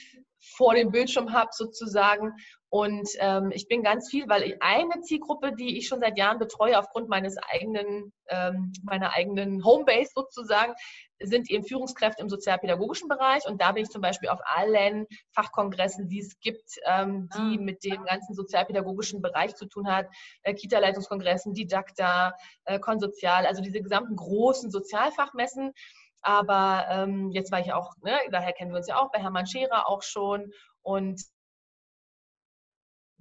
vor 0.62 0.76
dem 0.76 0.92
Bildschirm 0.92 1.34
habe 1.34 1.50
sozusagen. 1.54 2.36
Und 2.70 3.10
ähm, 3.18 3.52
ich 3.52 3.68
bin 3.68 3.82
ganz 3.82 4.12
viel, 4.12 4.30
weil 4.30 4.44
ich 4.44 4.62
eine 4.62 5.02
Zielgruppe, 5.02 5.54
die 5.54 5.80
ich 5.80 5.88
schon 5.88 6.02
seit 6.02 6.20
Jahren 6.20 6.38
betreue, 6.38 6.78
aufgrund 6.78 7.10
meines 7.10 7.36
eigenen, 7.52 8.14
ähm, 8.30 8.72
meiner 8.84 9.12
eigenen 9.16 9.66
Homebase 9.66 10.12
sozusagen, 10.14 10.74
sind 11.20 11.50
eben 11.50 11.64
Führungskräfte 11.66 12.22
im 12.22 12.30
sozialpädagogischen 12.30 13.10
Bereich. 13.10 13.48
Und 13.48 13.60
da 13.60 13.72
bin 13.72 13.84
ich 13.84 13.90
zum 13.90 14.04
Beispiel 14.04 14.30
auf 14.30 14.40
allen 14.46 15.08
Fachkongressen, 15.32 16.10
die 16.10 16.20
es 16.20 16.40
gibt, 16.40 16.78
ähm, 16.86 17.28
die 17.36 17.58
ah. 17.58 17.62
mit 17.62 17.84
dem 17.84 18.06
ganzen 18.06 18.36
sozialpädagogischen 18.36 19.20
Bereich 19.20 19.56
zu 19.56 19.66
tun 19.66 19.92
hat. 19.92 20.08
Äh, 20.44 20.54
Kita-Leitungskongressen, 20.54 21.56
Didakta, 21.56 22.36
äh, 22.66 22.80
Konsozial, 22.80 23.48
also 23.48 23.64
diese 23.64 23.82
gesamten 23.82 24.16
großen 24.16 24.70
Sozialfachmessen. 24.70 25.74
Aber 26.22 26.86
ähm, 26.90 27.32
jetzt 27.32 27.52
war 27.52 27.60
ich 27.60 27.74
auch, 27.74 27.94
ne, 28.02 28.18
daher 28.32 28.54
kennen 28.54 28.72
wir 28.72 28.78
uns 28.78 28.88
ja 28.88 28.98
auch, 28.98 29.12
bei 29.12 29.20
Hermann 29.20 29.48
Scherer 29.48 29.88
auch 29.88 30.04
schon. 30.04 30.52
Und 30.84 31.22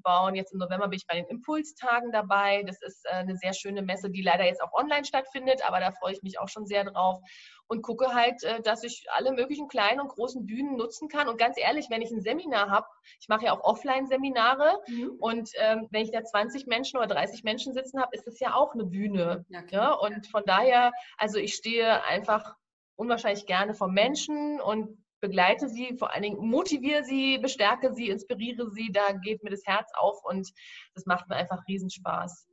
bauen. 0.02 0.35
Jetzt 0.35 0.52
im 0.52 0.59
November 0.59 0.88
bin 0.88 0.99
ich 0.99 1.07
bei 1.07 1.14
den 1.14 1.26
Impulstagen 1.26 2.12
dabei. 2.12 2.62
Das 2.64 2.80
ist 2.83 3.04
äh, 3.07 3.14
eine 3.14 3.37
sehr 3.37 3.52
schöne 3.52 3.83
Messe, 3.83 4.11
die 4.11 4.23
leider 4.23 4.45
jetzt 4.45 4.62
auch 4.62 4.73
online 4.73 5.04
stattfindet, 5.04 5.62
aber 5.66 5.80
da 5.80 5.92
freue 5.92 6.12
ich 6.12 6.23
mich 6.23 6.38
auch 6.38 6.49
schon 6.49 6.66
sehr 6.66 6.85
drauf 6.85 7.21
und 7.66 7.83
gucke 7.83 8.14
halt, 8.14 8.42
äh, 8.42 8.61
dass 8.62 8.83
ich 8.83 9.07
alle 9.12 9.33
möglichen 9.33 9.69
kleinen 9.69 10.00
und 10.00 10.09
großen 10.09 10.47
Bühnen 10.47 10.76
nutzen 10.76 11.09
kann. 11.09 11.28
Und 11.28 11.38
ganz 11.38 11.57
ehrlich, 11.59 11.87
wenn 11.90 12.02
ich 12.02 12.11
ein 12.11 12.23
Seminar 12.23 12.71
habe, 12.71 12.87
ich 13.21 13.28
mache 13.28 13.47
ja 13.47 13.52
auch 13.52 13.62
Offline-Seminare 13.62 14.80
mhm. 14.88 15.11
und 15.21 15.50
ähm, 15.57 15.88
wenn 15.90 16.02
ich 16.02 16.11
da 16.11 16.25
20 16.25 16.66
Menschen 16.66 16.99
oder 16.99 17.09
30 17.09 17.45
Menschen 17.45 17.73
sitzen 17.73 18.00
habe, 18.00 18.14
ist 18.14 18.26
das 18.26 18.40
ja 18.40 18.54
auch 18.54 18.75
eine 18.75 18.85
Bühne. 18.85 19.45
Ja, 19.49 19.62
ja, 19.71 19.92
und 19.92 20.26
von 20.26 20.42
daher, 20.45 20.92
also 21.16 21.38
ich 21.38 21.54
stehe 21.54 22.04
einfach 22.04 22.57
unwahrscheinlich 23.00 23.47
gerne 23.47 23.75
vor 23.75 23.88
Menschen 23.88 24.61
und 24.61 25.02
begleite 25.21 25.69
sie, 25.69 25.97
vor 25.99 26.12
allen 26.12 26.23
Dingen 26.23 26.38
motiviere 26.38 27.04
sie, 27.04 27.38
bestärke 27.38 27.92
sie, 27.95 28.09
inspiriere 28.09 28.71
sie, 28.71 28.90
da 28.92 29.12
geht 29.12 29.42
mir 29.42 29.50
das 29.50 29.64
Herz 29.66 29.90
auf 29.95 30.23
und 30.25 30.50
das 30.95 31.07
macht 31.07 31.28
mir 31.28 31.37
einfach 31.37 31.66
Riesenspaß. 31.69 32.47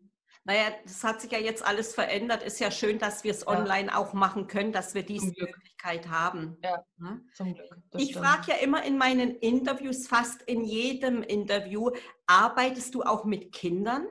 Naja, 0.48 0.72
das 0.86 1.04
hat 1.04 1.20
sich 1.20 1.30
ja 1.32 1.40
jetzt 1.40 1.66
alles 1.66 1.94
verändert. 1.94 2.42
Ist 2.42 2.62
ja 2.62 2.72
schön, 2.72 3.00
dass 3.00 3.26
wir 3.26 3.32
es 3.32 3.42
ja. 3.42 3.48
online 3.48 3.96
auch 3.98 4.14
machen 4.14 4.48
können, 4.48 4.72
dass 4.72 4.96
wir 4.96 5.04
diese 5.04 5.34
Möglichkeit 5.38 6.08
haben. 6.08 6.58
Ja, 6.64 6.82
ne? 6.98 7.22
zum 7.34 7.54
Glück. 7.54 7.68
Ich 7.98 8.14
frage 8.16 8.52
ja 8.52 8.56
immer 8.56 8.82
in 8.86 8.98
meinen 8.98 9.36
Interviews, 9.36 10.08
fast 10.08 10.42
in 10.44 10.64
jedem 10.64 11.22
Interview, 11.22 11.92
arbeitest 12.28 12.96
du 12.96 13.04
auch 13.04 13.26
mit 13.26 13.52
Kindern? 13.52 14.08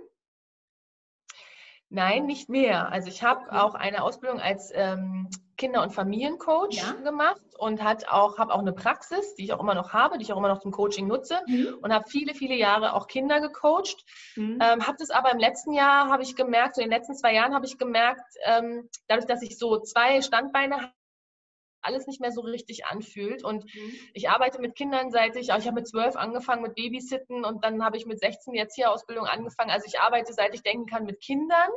Nein, 1.88 2.26
nicht 2.26 2.48
mehr. 2.48 2.90
Also 2.90 3.08
ich 3.08 3.22
habe 3.22 3.42
okay. 3.46 3.56
auch 3.56 3.74
eine 3.74 4.02
Ausbildung 4.02 4.40
als 4.40 4.72
ähm, 4.74 5.30
Kinder- 5.56 5.82
und 5.82 5.92
Familiencoach 5.92 6.72
ja. 6.72 6.92
gemacht 6.92 7.40
und 7.58 7.82
hat 7.82 8.08
auch, 8.08 8.38
habe 8.38 8.52
auch 8.52 8.58
eine 8.58 8.72
Praxis, 8.72 9.34
die 9.36 9.44
ich 9.44 9.52
auch 9.52 9.60
immer 9.60 9.74
noch 9.74 9.92
habe, 9.92 10.18
die 10.18 10.24
ich 10.24 10.32
auch 10.32 10.36
immer 10.36 10.48
noch 10.48 10.58
zum 10.58 10.72
Coaching 10.72 11.06
nutze 11.06 11.38
mhm. 11.46 11.78
und 11.80 11.92
habe 11.92 12.08
viele, 12.08 12.34
viele 12.34 12.54
Jahre 12.54 12.94
auch 12.94 13.06
Kinder 13.06 13.40
gecoacht. 13.40 14.04
Mhm. 14.34 14.58
Ähm, 14.60 14.86
habe 14.86 14.96
das 14.98 15.10
aber 15.10 15.32
im 15.32 15.38
letzten 15.38 15.72
Jahr, 15.72 16.08
habe 16.08 16.22
ich 16.22 16.36
gemerkt, 16.36 16.74
so 16.74 16.82
in 16.82 16.90
den 16.90 16.98
letzten 16.98 17.14
zwei 17.14 17.34
Jahren 17.34 17.54
habe 17.54 17.66
ich 17.66 17.78
gemerkt, 17.78 18.34
ähm, 18.44 18.88
dadurch, 19.08 19.26
dass 19.26 19.42
ich 19.42 19.56
so 19.56 19.78
zwei 19.78 20.20
Standbeine 20.22 20.92
alles 21.86 22.06
nicht 22.06 22.20
mehr 22.20 22.32
so 22.32 22.40
richtig 22.40 22.86
anfühlt. 22.86 23.44
Und 23.44 23.64
mhm. 23.64 23.92
ich 24.12 24.28
arbeite 24.28 24.60
mit 24.60 24.74
Kindern 24.74 25.10
seit 25.10 25.36
ich, 25.36 25.48
ich 25.48 25.50
habe 25.50 25.72
mit 25.72 25.88
zwölf 25.88 26.16
angefangen 26.16 26.62
mit 26.62 26.74
Babysitten 26.74 27.44
und 27.44 27.64
dann 27.64 27.84
habe 27.84 27.96
ich 27.96 28.06
mit 28.06 28.20
16 28.20 28.52
die 28.52 28.58
Erzieherausbildung 28.58 29.26
angefangen. 29.26 29.70
Also 29.70 29.86
ich 29.86 30.00
arbeite, 30.00 30.32
seit 30.32 30.54
ich 30.54 30.62
denken 30.62 30.86
kann, 30.86 31.04
mit 31.04 31.20
Kindern. 31.20 31.70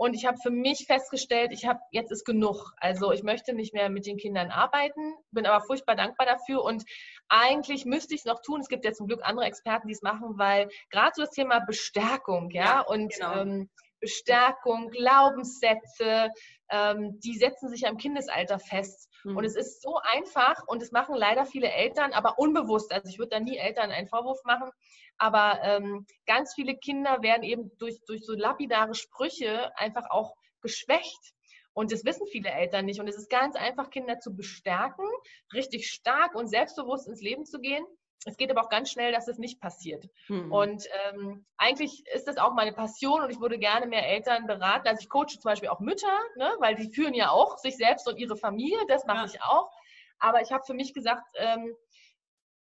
Und 0.00 0.14
ich 0.14 0.26
habe 0.26 0.38
für 0.40 0.50
mich 0.50 0.84
festgestellt, 0.86 1.50
ich 1.52 1.66
habe 1.66 1.80
jetzt 1.90 2.12
ist 2.12 2.24
genug. 2.24 2.72
Also 2.76 3.10
ich 3.10 3.24
möchte 3.24 3.52
nicht 3.52 3.74
mehr 3.74 3.90
mit 3.90 4.06
den 4.06 4.16
Kindern 4.16 4.52
arbeiten, 4.52 5.16
bin 5.32 5.44
aber 5.44 5.64
furchtbar 5.64 5.96
dankbar 5.96 6.24
dafür. 6.24 6.62
Und 6.62 6.84
eigentlich 7.28 7.84
müsste 7.84 8.14
ich 8.14 8.20
es 8.20 8.24
noch 8.24 8.40
tun. 8.40 8.60
Es 8.60 8.68
gibt 8.68 8.84
ja 8.84 8.92
zum 8.92 9.08
Glück 9.08 9.22
andere 9.24 9.46
Experten, 9.46 9.88
die 9.88 9.94
es 9.94 10.02
machen, 10.02 10.38
weil 10.38 10.68
gerade 10.90 11.10
so 11.16 11.22
das 11.22 11.32
Thema 11.32 11.58
Bestärkung, 11.58 12.50
ja, 12.52 12.64
ja 12.64 12.80
und 12.82 13.12
genau. 13.12 13.40
ähm, 13.40 13.70
Bestärkung, 13.98 14.90
Glaubenssätze, 14.90 16.30
ähm, 16.70 17.18
die 17.20 17.34
setzen 17.36 17.68
sich 17.68 17.82
ja 17.82 17.88
im 17.88 17.96
Kindesalter 17.96 18.58
fest. 18.58 19.08
Mhm. 19.24 19.36
Und 19.36 19.44
es 19.44 19.56
ist 19.56 19.82
so 19.82 19.98
einfach 20.02 20.66
und 20.66 20.82
es 20.82 20.92
machen 20.92 21.14
leider 21.14 21.46
viele 21.46 21.70
Eltern, 21.70 22.12
aber 22.12 22.38
unbewusst. 22.38 22.92
Also 22.92 23.08
ich 23.08 23.18
würde 23.18 23.30
da 23.30 23.40
nie 23.40 23.56
Eltern 23.56 23.90
einen 23.90 24.08
Vorwurf 24.08 24.42
machen, 24.44 24.70
aber 25.16 25.60
ähm, 25.62 26.06
ganz 26.26 26.54
viele 26.54 26.76
Kinder 26.76 27.22
werden 27.22 27.42
eben 27.42 27.70
durch, 27.78 27.98
durch 28.06 28.24
so 28.24 28.34
lapidare 28.34 28.94
Sprüche 28.94 29.76
einfach 29.76 30.10
auch 30.10 30.34
geschwächt. 30.60 31.34
Und 31.72 31.92
das 31.92 32.04
wissen 32.04 32.26
viele 32.26 32.50
Eltern 32.50 32.86
nicht. 32.86 33.00
Und 33.00 33.08
es 33.08 33.16
ist 33.16 33.30
ganz 33.30 33.54
einfach, 33.54 33.90
Kinder 33.90 34.18
zu 34.18 34.34
bestärken, 34.34 35.06
richtig 35.54 35.88
stark 35.88 36.34
und 36.34 36.48
selbstbewusst 36.48 37.06
ins 37.06 37.22
Leben 37.22 37.44
zu 37.44 37.60
gehen. 37.60 37.84
Es 38.24 38.36
geht 38.36 38.50
aber 38.50 38.62
auch 38.62 38.68
ganz 38.68 38.90
schnell, 38.90 39.12
dass 39.12 39.28
es 39.28 39.38
nicht 39.38 39.60
passiert. 39.60 40.08
Mhm. 40.28 40.52
Und 40.52 40.84
ähm, 41.06 41.46
eigentlich 41.56 42.04
ist 42.08 42.26
das 42.26 42.36
auch 42.36 42.52
meine 42.52 42.72
Passion 42.72 43.22
und 43.22 43.30
ich 43.30 43.40
würde 43.40 43.58
gerne 43.58 43.86
mehr 43.86 44.06
Eltern 44.06 44.46
beraten. 44.46 44.88
Also 44.88 45.00
ich 45.00 45.08
coache 45.08 45.38
zum 45.38 45.44
Beispiel 45.44 45.68
auch 45.68 45.80
Mütter, 45.80 46.18
ne, 46.36 46.52
weil 46.58 46.74
die 46.74 46.90
führen 46.92 47.14
ja 47.14 47.30
auch 47.30 47.58
sich 47.58 47.76
selbst 47.76 48.08
und 48.08 48.18
ihre 48.18 48.36
Familie, 48.36 48.78
das 48.88 49.06
mache 49.06 49.18
ja. 49.18 49.24
ich 49.26 49.42
auch. 49.42 49.70
Aber 50.18 50.42
ich 50.42 50.50
habe 50.50 50.64
für 50.66 50.74
mich 50.74 50.94
gesagt, 50.94 51.28
ähm, 51.36 51.76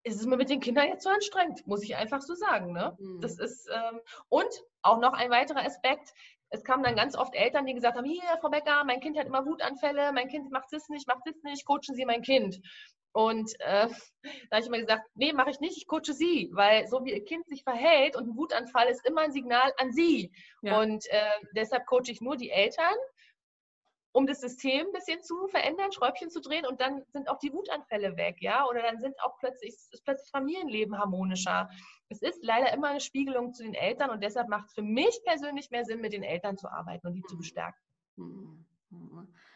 es 0.02 0.16
ist 0.16 0.26
mir 0.26 0.36
mit 0.36 0.50
den 0.50 0.60
Kindern 0.60 0.88
jetzt 0.88 1.04
so 1.04 1.10
anstrengend, 1.10 1.66
muss 1.66 1.82
ich 1.82 1.96
einfach 1.96 2.20
so 2.20 2.34
sagen. 2.34 2.72
Ne? 2.72 2.96
Mhm. 2.98 3.20
Das 3.20 3.38
ist, 3.38 3.68
ähm, 3.72 4.00
und 4.28 4.48
auch 4.82 4.98
noch 4.98 5.12
ein 5.12 5.30
weiterer 5.30 5.64
Aspekt, 5.64 6.12
es 6.50 6.64
kamen 6.64 6.82
dann 6.82 6.96
ganz 6.96 7.16
oft 7.16 7.34
Eltern, 7.34 7.64
die 7.64 7.74
gesagt 7.74 7.96
haben, 7.96 8.04
hier, 8.04 8.22
Frau 8.40 8.50
Becker, 8.50 8.82
mein 8.84 9.00
Kind 9.00 9.16
hat 9.16 9.26
immer 9.26 9.46
Wutanfälle, 9.46 10.12
mein 10.12 10.28
Kind 10.28 10.50
macht 10.50 10.72
das 10.72 10.88
nicht, 10.88 11.06
macht 11.06 11.22
das 11.24 11.36
nicht, 11.44 11.64
coachen 11.64 11.94
Sie 11.94 12.04
mein 12.04 12.22
Kind. 12.22 12.60
Und 13.12 13.52
äh, 13.60 13.88
da 14.50 14.56
habe 14.56 14.60
ich 14.60 14.66
immer 14.66 14.78
gesagt, 14.78 15.08
nee, 15.14 15.32
mache 15.32 15.50
ich 15.50 15.60
nicht, 15.60 15.76
ich 15.76 15.86
coache 15.86 16.12
Sie, 16.12 16.50
weil 16.52 16.86
so 16.86 17.04
wie 17.04 17.12
Ihr 17.12 17.24
Kind 17.24 17.46
sich 17.48 17.62
verhält 17.62 18.16
und 18.16 18.28
ein 18.28 18.36
Wutanfall 18.36 18.88
ist 18.88 19.06
immer 19.06 19.22
ein 19.22 19.32
Signal 19.32 19.72
an 19.78 19.92
Sie. 19.92 20.32
Ja. 20.62 20.80
Und 20.80 21.06
äh, 21.10 21.30
deshalb 21.54 21.86
coache 21.86 22.10
ich 22.10 22.20
nur 22.20 22.36
die 22.36 22.50
Eltern, 22.50 22.94
um 24.12 24.26
das 24.26 24.40
System 24.40 24.86
ein 24.86 24.92
bisschen 24.92 25.22
zu 25.22 25.46
verändern, 25.48 25.92
Schräubchen 25.92 26.30
zu 26.30 26.40
drehen 26.40 26.66
und 26.66 26.80
dann 26.80 27.04
sind 27.12 27.28
auch 27.28 27.38
die 27.38 27.52
Wutanfälle 27.52 28.16
weg, 28.16 28.38
ja, 28.40 28.66
oder 28.66 28.82
dann 28.82 28.98
sind 28.98 29.14
auch 29.22 29.38
plötzlich, 29.38 29.70
ist 29.70 30.04
plötzlich 30.04 30.30
Familienleben 30.30 30.98
harmonischer. 30.98 31.68
Es 32.08 32.20
ist 32.20 32.42
leider 32.42 32.72
immer 32.72 32.88
eine 32.88 33.00
Spiegelung 33.00 33.54
zu 33.54 33.62
den 33.62 33.74
Eltern 33.74 34.10
und 34.10 34.22
deshalb 34.22 34.48
macht 34.48 34.66
es 34.68 34.74
für 34.74 34.82
mich 34.82 35.20
persönlich 35.24 35.70
mehr 35.70 35.84
Sinn, 35.84 36.00
mit 36.00 36.12
den 36.12 36.24
Eltern 36.24 36.56
zu 36.56 36.68
arbeiten 36.68 37.06
und 37.06 37.14
die 37.14 37.22
zu 37.22 37.34
mhm. 37.34 37.38
bestärken. 37.38 37.80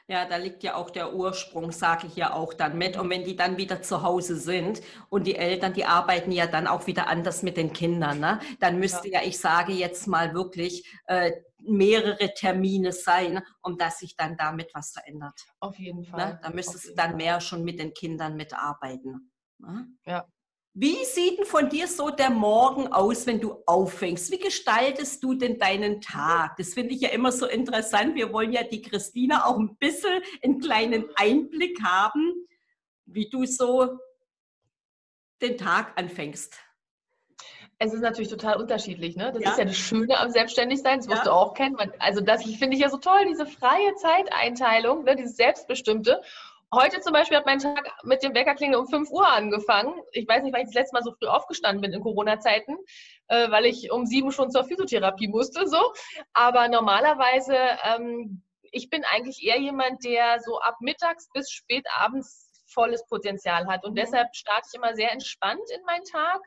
Ja, 0.07 0.27
da 0.27 0.37
liegt 0.37 0.63
ja 0.63 0.75
auch 0.75 0.91
der 0.91 1.15
Ursprung, 1.15 1.73
sage 1.73 2.07
ich 2.07 2.17
ja 2.17 2.35
auch 2.35 2.53
dann 2.53 2.77
mit. 2.77 2.99
Und 2.99 3.09
wenn 3.09 3.25
die 3.25 3.37
dann 3.37 3.57
wieder 3.57 3.81
zu 3.81 4.03
Hause 4.03 4.37
sind 4.37 4.83
und 5.09 5.27
die 5.27 5.37
Eltern, 5.37 5.73
die 5.73 5.87
arbeiten 5.87 6.31
ja 6.31 6.47
dann 6.47 6.67
auch 6.67 6.87
wieder 6.87 7.07
anders 7.07 7.43
mit 7.43 7.57
den 7.57 7.73
Kindern, 7.73 8.21
ne? 8.21 8.39
dann 8.61 8.79
müsste 8.79 9.09
ja, 9.09 9.21
ja 9.23 9.27
ich 9.27 9.39
sage 9.39 9.73
jetzt 9.73 10.07
mal 10.07 10.35
wirklich, 10.35 10.87
äh, 11.07 11.33
mehrere 11.67 12.35
Termine 12.35 12.93
sein, 12.93 13.43
um 13.63 13.79
dass 13.79 13.99
sich 13.99 14.17
dann 14.17 14.37
damit 14.37 14.75
was 14.75 14.93
verändert. 14.93 15.41
Auf 15.61 15.79
jeden 15.79 16.05
Fall. 16.05 16.35
Ne? 16.35 16.41
Da 16.43 16.51
müsstest 16.51 16.89
du 16.89 16.95
dann 16.95 17.17
mehr 17.17 17.41
schon 17.41 17.65
mit 17.65 17.79
den 17.79 17.95
Kindern 17.95 18.37
mitarbeiten. 18.37 19.33
Ne? 19.59 19.89
Ja. 20.05 20.27
Wie 20.77 21.05
sieht 21.05 21.39
denn 21.39 21.45
von 21.45 21.69
dir 21.69 21.87
so 21.87 22.11
der 22.11 22.31
Morgen 22.31 22.89
aus, 22.89 23.29
wenn 23.29 23.41
du 23.41 23.63
aufhängst? 23.65 24.33
Wie 24.33 24.41
gestaltest 24.41 25.23
du 25.23 25.35
denn 25.35 25.57
deinen 25.57 26.01
Tag? 26.01 26.57
Das 26.57 26.75
finde 26.75 26.95
ich 26.95 27.01
ja 27.01 27.11
immer 27.11 27.31
so 27.31 27.47
interessant. 27.47 28.17
Wir 28.17 28.33
wollen 28.33 28.53
ja 28.53 28.65
die 28.65 28.83
Christina 28.83 29.47
auch 29.47 29.57
ein 29.57 29.77
bisschen 29.77 30.21
einen 30.43 30.61
kleinen 30.61 31.05
Einblick 31.15 31.81
haben, 31.81 32.35
wie 33.07 33.31
du 33.31 33.47
so 33.47 34.01
den 35.41 35.57
Tag 35.57 35.97
anfängst. 35.97 36.55
Es 37.79 37.93
ist 37.93 38.01
natürlich 38.01 38.31
total 38.31 38.61
unterschiedlich. 38.61 39.15
Ne? 39.15 39.31
Das 39.33 39.43
ja. 39.45 39.51
ist 39.53 39.59
ja 39.59 39.65
das 39.67 39.77
Schöne 39.77 40.19
am 40.19 40.31
Selbstständigsein, 40.31 40.99
das 40.99 41.09
wirst 41.09 41.19
ja. 41.19 41.25
du 41.25 41.31
auch 41.33 41.55
kennen. 41.55 41.77
Also 42.01 42.21
das 42.21 42.43
finde 42.43 42.75
ich 42.75 42.83
ja 42.83 42.89
so 42.89 42.99
toll, 42.99 43.27
diese 43.29 43.47
freie 43.47 43.95
Zeiteinteilung, 43.95 45.05
ne? 45.05 45.15
dieses 45.15 45.37
Selbstbestimmte. 45.37 46.21
Heute 46.73 47.01
zum 47.01 47.13
Beispiel 47.13 47.37
hat 47.37 47.47
mein 47.47 47.59
Tag 47.59 47.89
mit 48.03 48.23
dem 48.23 48.35
Weckerklingel 48.35 48.79
um 48.79 48.87
5 48.87 49.11
Uhr 49.11 49.29
angefangen. 49.29 49.95
Ich 50.13 50.27
weiß 50.27 50.43
nicht, 50.43 50.53
weil 50.53 50.63
ich 50.63 50.69
das 50.69 50.75
letzte 50.75 50.95
Mal 50.95 51.03
so 51.03 51.13
früh 51.13 51.27
aufgestanden 51.27 51.81
bin 51.81 51.93
in 51.93 52.03
Corona-Zeiten, 52.03 52.77
äh, 53.29 53.51
weil 53.51 53.67
ich 53.67 53.91
um 53.91 54.07
7 54.07 54.33
schon 54.33 54.51
zur 54.51 54.65
Physiotherapie 54.65 55.29
musste. 55.29 55.67
So. 55.69 55.93
Aber 56.33 56.69
normalerweise, 56.69 57.57
ähm, 57.85 58.43
ich 58.73 58.91
bin 58.91 59.05
eigentlich 59.05 59.45
eher 59.45 59.61
jemand, 59.61 60.05
der 60.05 60.41
so 60.41 60.59
ab 60.61 60.77
mittags 60.81 61.29
bis 61.33 61.51
spät 61.51 61.87
abends 61.97 62.51
volles 62.67 63.07
Potenzial 63.07 63.67
hat. 63.67 63.85
Und 63.85 63.93
mhm. 63.93 63.97
deshalb 63.97 64.35
starte 64.35 64.69
ich 64.71 64.77
immer 64.77 64.95
sehr 64.95 65.13
entspannt 65.13 65.63
in 65.75 65.85
meinen 65.85 66.05
Tag. 66.05 66.41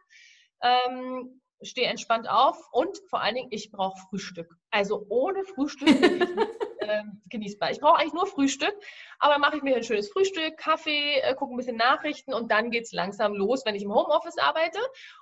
Ähm, 0.62 1.42
stehe 1.62 1.88
entspannt 1.88 2.30
auf 2.30 2.58
und 2.72 2.98
vor 3.10 3.22
allen 3.22 3.36
Dingen, 3.36 3.50
ich 3.52 3.72
brauche 3.72 4.00
Frühstück. 4.10 4.56
Also 4.72 5.06
ohne 5.10 5.44
Frühstück 5.44 6.02
bin 6.02 6.22
ich 6.22 6.36
nicht 6.36 6.50
ähm, 6.82 7.22
genießbar. 7.30 7.72
Ich 7.72 7.80
brauche 7.80 7.98
eigentlich 7.98 8.14
nur 8.14 8.28
Frühstück, 8.28 8.74
aber 9.20 9.38
mache 9.40 9.58
ich 9.58 9.64
mir 9.64 9.76
ein 9.76 9.84
schönes 9.84 10.10
Frühstück, 10.12 10.58
Kaffee, 10.58 11.20
äh, 11.22 11.36
gucke 11.36 11.54
ein 11.54 11.58
bisschen 11.58 11.78
Nachrichten 11.78 12.34
und 12.34 12.52
dann 12.52 12.72
geht 12.72 12.84
es 12.84 12.92
langsam 12.92 13.34
los, 13.34 13.66
wenn 13.66 13.76
ich 13.76 13.84
im 13.84 13.94
Homeoffice 13.94 14.38
arbeite. 14.38 14.80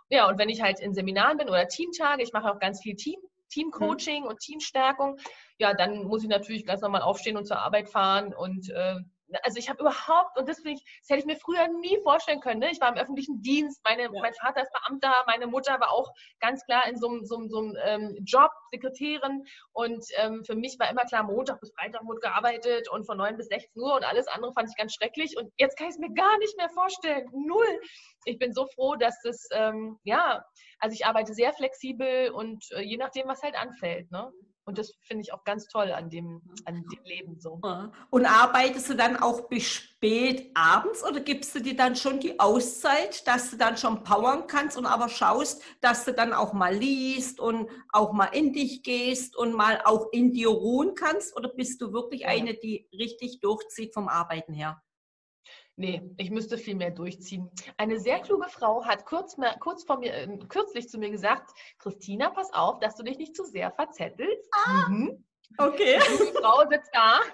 Ja, 0.10 0.28
und 0.28 0.38
wenn 0.38 0.50
ich 0.50 0.62
halt 0.62 0.80
in 0.80 0.94
Seminaren 0.94 1.38
bin 1.38 1.50
oder 1.50 1.68
Teamtage, 1.68 2.24
ich 2.24 2.34
mache 2.34 2.52
auch 2.52 2.60
ganz 2.60 2.82
viel 2.82 2.96
Team, 2.96 3.20
Teamcoaching 3.50 4.24
mhm. 4.24 4.30
und 4.30 4.40
Teamstärkung, 4.40 5.18
ja, 5.58 5.74
dann 5.74 6.04
muss 6.04 6.24
ich 6.24 6.30
natürlich 6.30 6.66
ganz 6.66 6.82
normal 6.82 7.02
aufstehen 7.02 7.38
und 7.38 7.46
zur 7.46 7.60
Arbeit 7.60 7.90
fahren 7.90 8.34
und 8.34 8.70
äh, 8.70 8.96
also 9.44 9.58
ich 9.58 9.70
habe 9.70 9.82
überhaupt, 9.82 10.38
und 10.38 10.48
das, 10.48 10.64
ich, 10.64 10.84
das 11.02 11.10
hätte 11.10 11.20
ich 11.20 11.26
mir 11.26 11.38
früher 11.38 11.68
nie 11.68 12.00
vorstellen 12.04 12.40
können. 12.40 12.60
Ne? 12.60 12.72
Ich 12.72 12.80
war 12.80 12.90
im 12.90 13.02
öffentlichen 13.02 13.42
Dienst, 13.42 13.82
meine, 13.84 14.04
ja. 14.04 14.10
mein 14.22 14.34
Vater 14.34 14.62
ist 14.62 14.72
Beamter, 14.72 15.14
meine 15.28 15.48
Mutter 15.48 15.80
war 15.80 15.92
auch 15.92 16.12
ganz 16.40 16.64
klar 16.66 16.88
in 16.88 16.98
so 16.98 17.10
einem, 17.10 17.26
so, 17.26 17.42
so 17.48 17.60
einem 17.60 17.78
ähm, 17.84 18.18
Job, 18.24 18.52
Sekretärin. 18.72 19.44
Und 19.74 20.06
ähm, 20.18 20.44
für 20.46 20.56
mich 20.56 20.78
war 20.80 20.90
immer 20.90 21.06
klar, 21.06 21.24
Montag 21.24 21.60
bis 21.60 21.74
Freitag 21.74 22.06
wurde 22.06 22.20
gearbeitet 22.20 22.90
und 22.90 23.06
von 23.06 23.18
9 23.18 23.38
bis 23.38 23.48
16 23.48 23.82
Uhr 23.82 23.96
und 23.96 24.04
alles 24.04 24.28
andere 24.28 24.54
fand 24.54 24.70
ich 24.70 24.78
ganz 24.78 24.94
schrecklich. 24.94 25.38
Und 25.38 25.52
jetzt 25.58 25.78
kann 25.78 25.88
ich 25.88 25.94
es 25.94 26.00
mir 26.00 26.14
gar 26.14 26.38
nicht 26.40 26.56
mehr 26.58 26.70
vorstellen. 26.70 27.28
Null. 27.32 27.82
Ich 28.26 28.38
bin 28.38 28.54
so 28.54 28.68
froh, 28.68 28.96
dass 28.96 29.20
das, 29.24 29.48
ähm, 29.52 30.00
ja, 30.04 30.44
also 30.80 30.94
ich 30.94 31.06
arbeite 31.06 31.34
sehr 31.34 31.54
flexibel 31.54 32.32
und 32.32 32.66
äh, 32.72 32.82
je 32.82 32.98
nachdem, 32.98 33.28
was 33.28 33.42
halt 33.42 33.56
anfällt. 33.56 34.12
Ne? 34.12 34.32
Und 34.66 34.80
das 34.80 34.94
finde 35.02 35.22
ich 35.22 35.32
auch 35.32 35.44
ganz 35.44 35.68
toll 35.68 35.92
an 35.92 36.10
dem, 36.10 36.42
an 36.66 36.84
dem 36.90 37.04
Leben 37.04 37.40
so. 37.40 37.62
Und 38.10 38.26
arbeitest 38.26 38.90
du 38.90 38.96
dann 38.96 39.16
auch 39.16 39.48
bis 39.48 39.64
spät 39.64 40.50
abends 40.56 41.04
oder 41.04 41.20
gibst 41.20 41.54
du 41.54 41.60
dir 41.60 41.76
dann 41.76 41.96
schon 41.96 42.20
die 42.20 42.40
Auszeit, 42.40 43.28
dass 43.28 43.52
du 43.52 43.58
dann 43.58 43.78
schon 43.78 44.04
powern 44.04 44.48
kannst 44.48 44.76
und 44.76 44.88
aber 44.88 45.08
schaust, 45.08 45.62
dass 45.82 46.04
du 46.06 46.14
dann 46.14 46.34
auch 46.34 46.54
mal 46.54 46.76
liest 46.76 47.40
und 47.40 47.70
auch 47.92 48.12
mal 48.12 48.26
in 48.26 48.54
dich 48.54 48.82
gehst 48.82 49.36
und 49.36 49.54
mal 49.54 49.82
auch 49.86 50.12
in 50.12 50.32
dir 50.32 50.50
ruhen 50.50 50.96
kannst? 50.96 51.38
Oder 51.38 51.50
bist 51.50 51.80
du 51.82 51.94
wirklich 51.94 52.22
ja. 52.22 52.30
eine, 52.30 52.56
die 52.56 52.90
richtig 52.92 53.42
durchzieht 53.42 53.94
vom 53.94 54.08
Arbeiten 54.08 54.54
her? 54.54 54.82
Nee, 55.78 56.02
ich 56.18 56.32
müsste 56.32 56.58
viel 56.58 56.76
mehr 56.76 56.92
durchziehen. 56.92 57.52
Eine 57.76 58.00
sehr 58.00 58.20
kluge 58.22 58.48
Frau 58.48 58.86
hat 58.86 59.06
kurz, 59.06 59.38
mehr, 59.38 59.58
kurz 59.60 59.84
vor 59.84 60.00
mir, 60.00 60.14
äh, 60.14 60.38
kürzlich 60.48 60.88
zu 60.88 60.98
mir 60.98 61.10
gesagt, 61.10 61.52
Christina, 61.80 62.30
pass 62.30 62.54
auf, 62.54 62.80
dass 62.80 62.96
du 62.96 63.04
dich 63.04 63.18
nicht 63.18 63.36
zu 63.36 63.44
sehr 63.44 63.72
verzettelst. 63.72 64.50
Ah. 64.52 64.90
Mhm. 64.90 65.26
Okay. 65.58 66.00
Die 66.00 66.38
Frau 66.40 66.68
sitzt 66.70 66.92
da. 66.94 67.20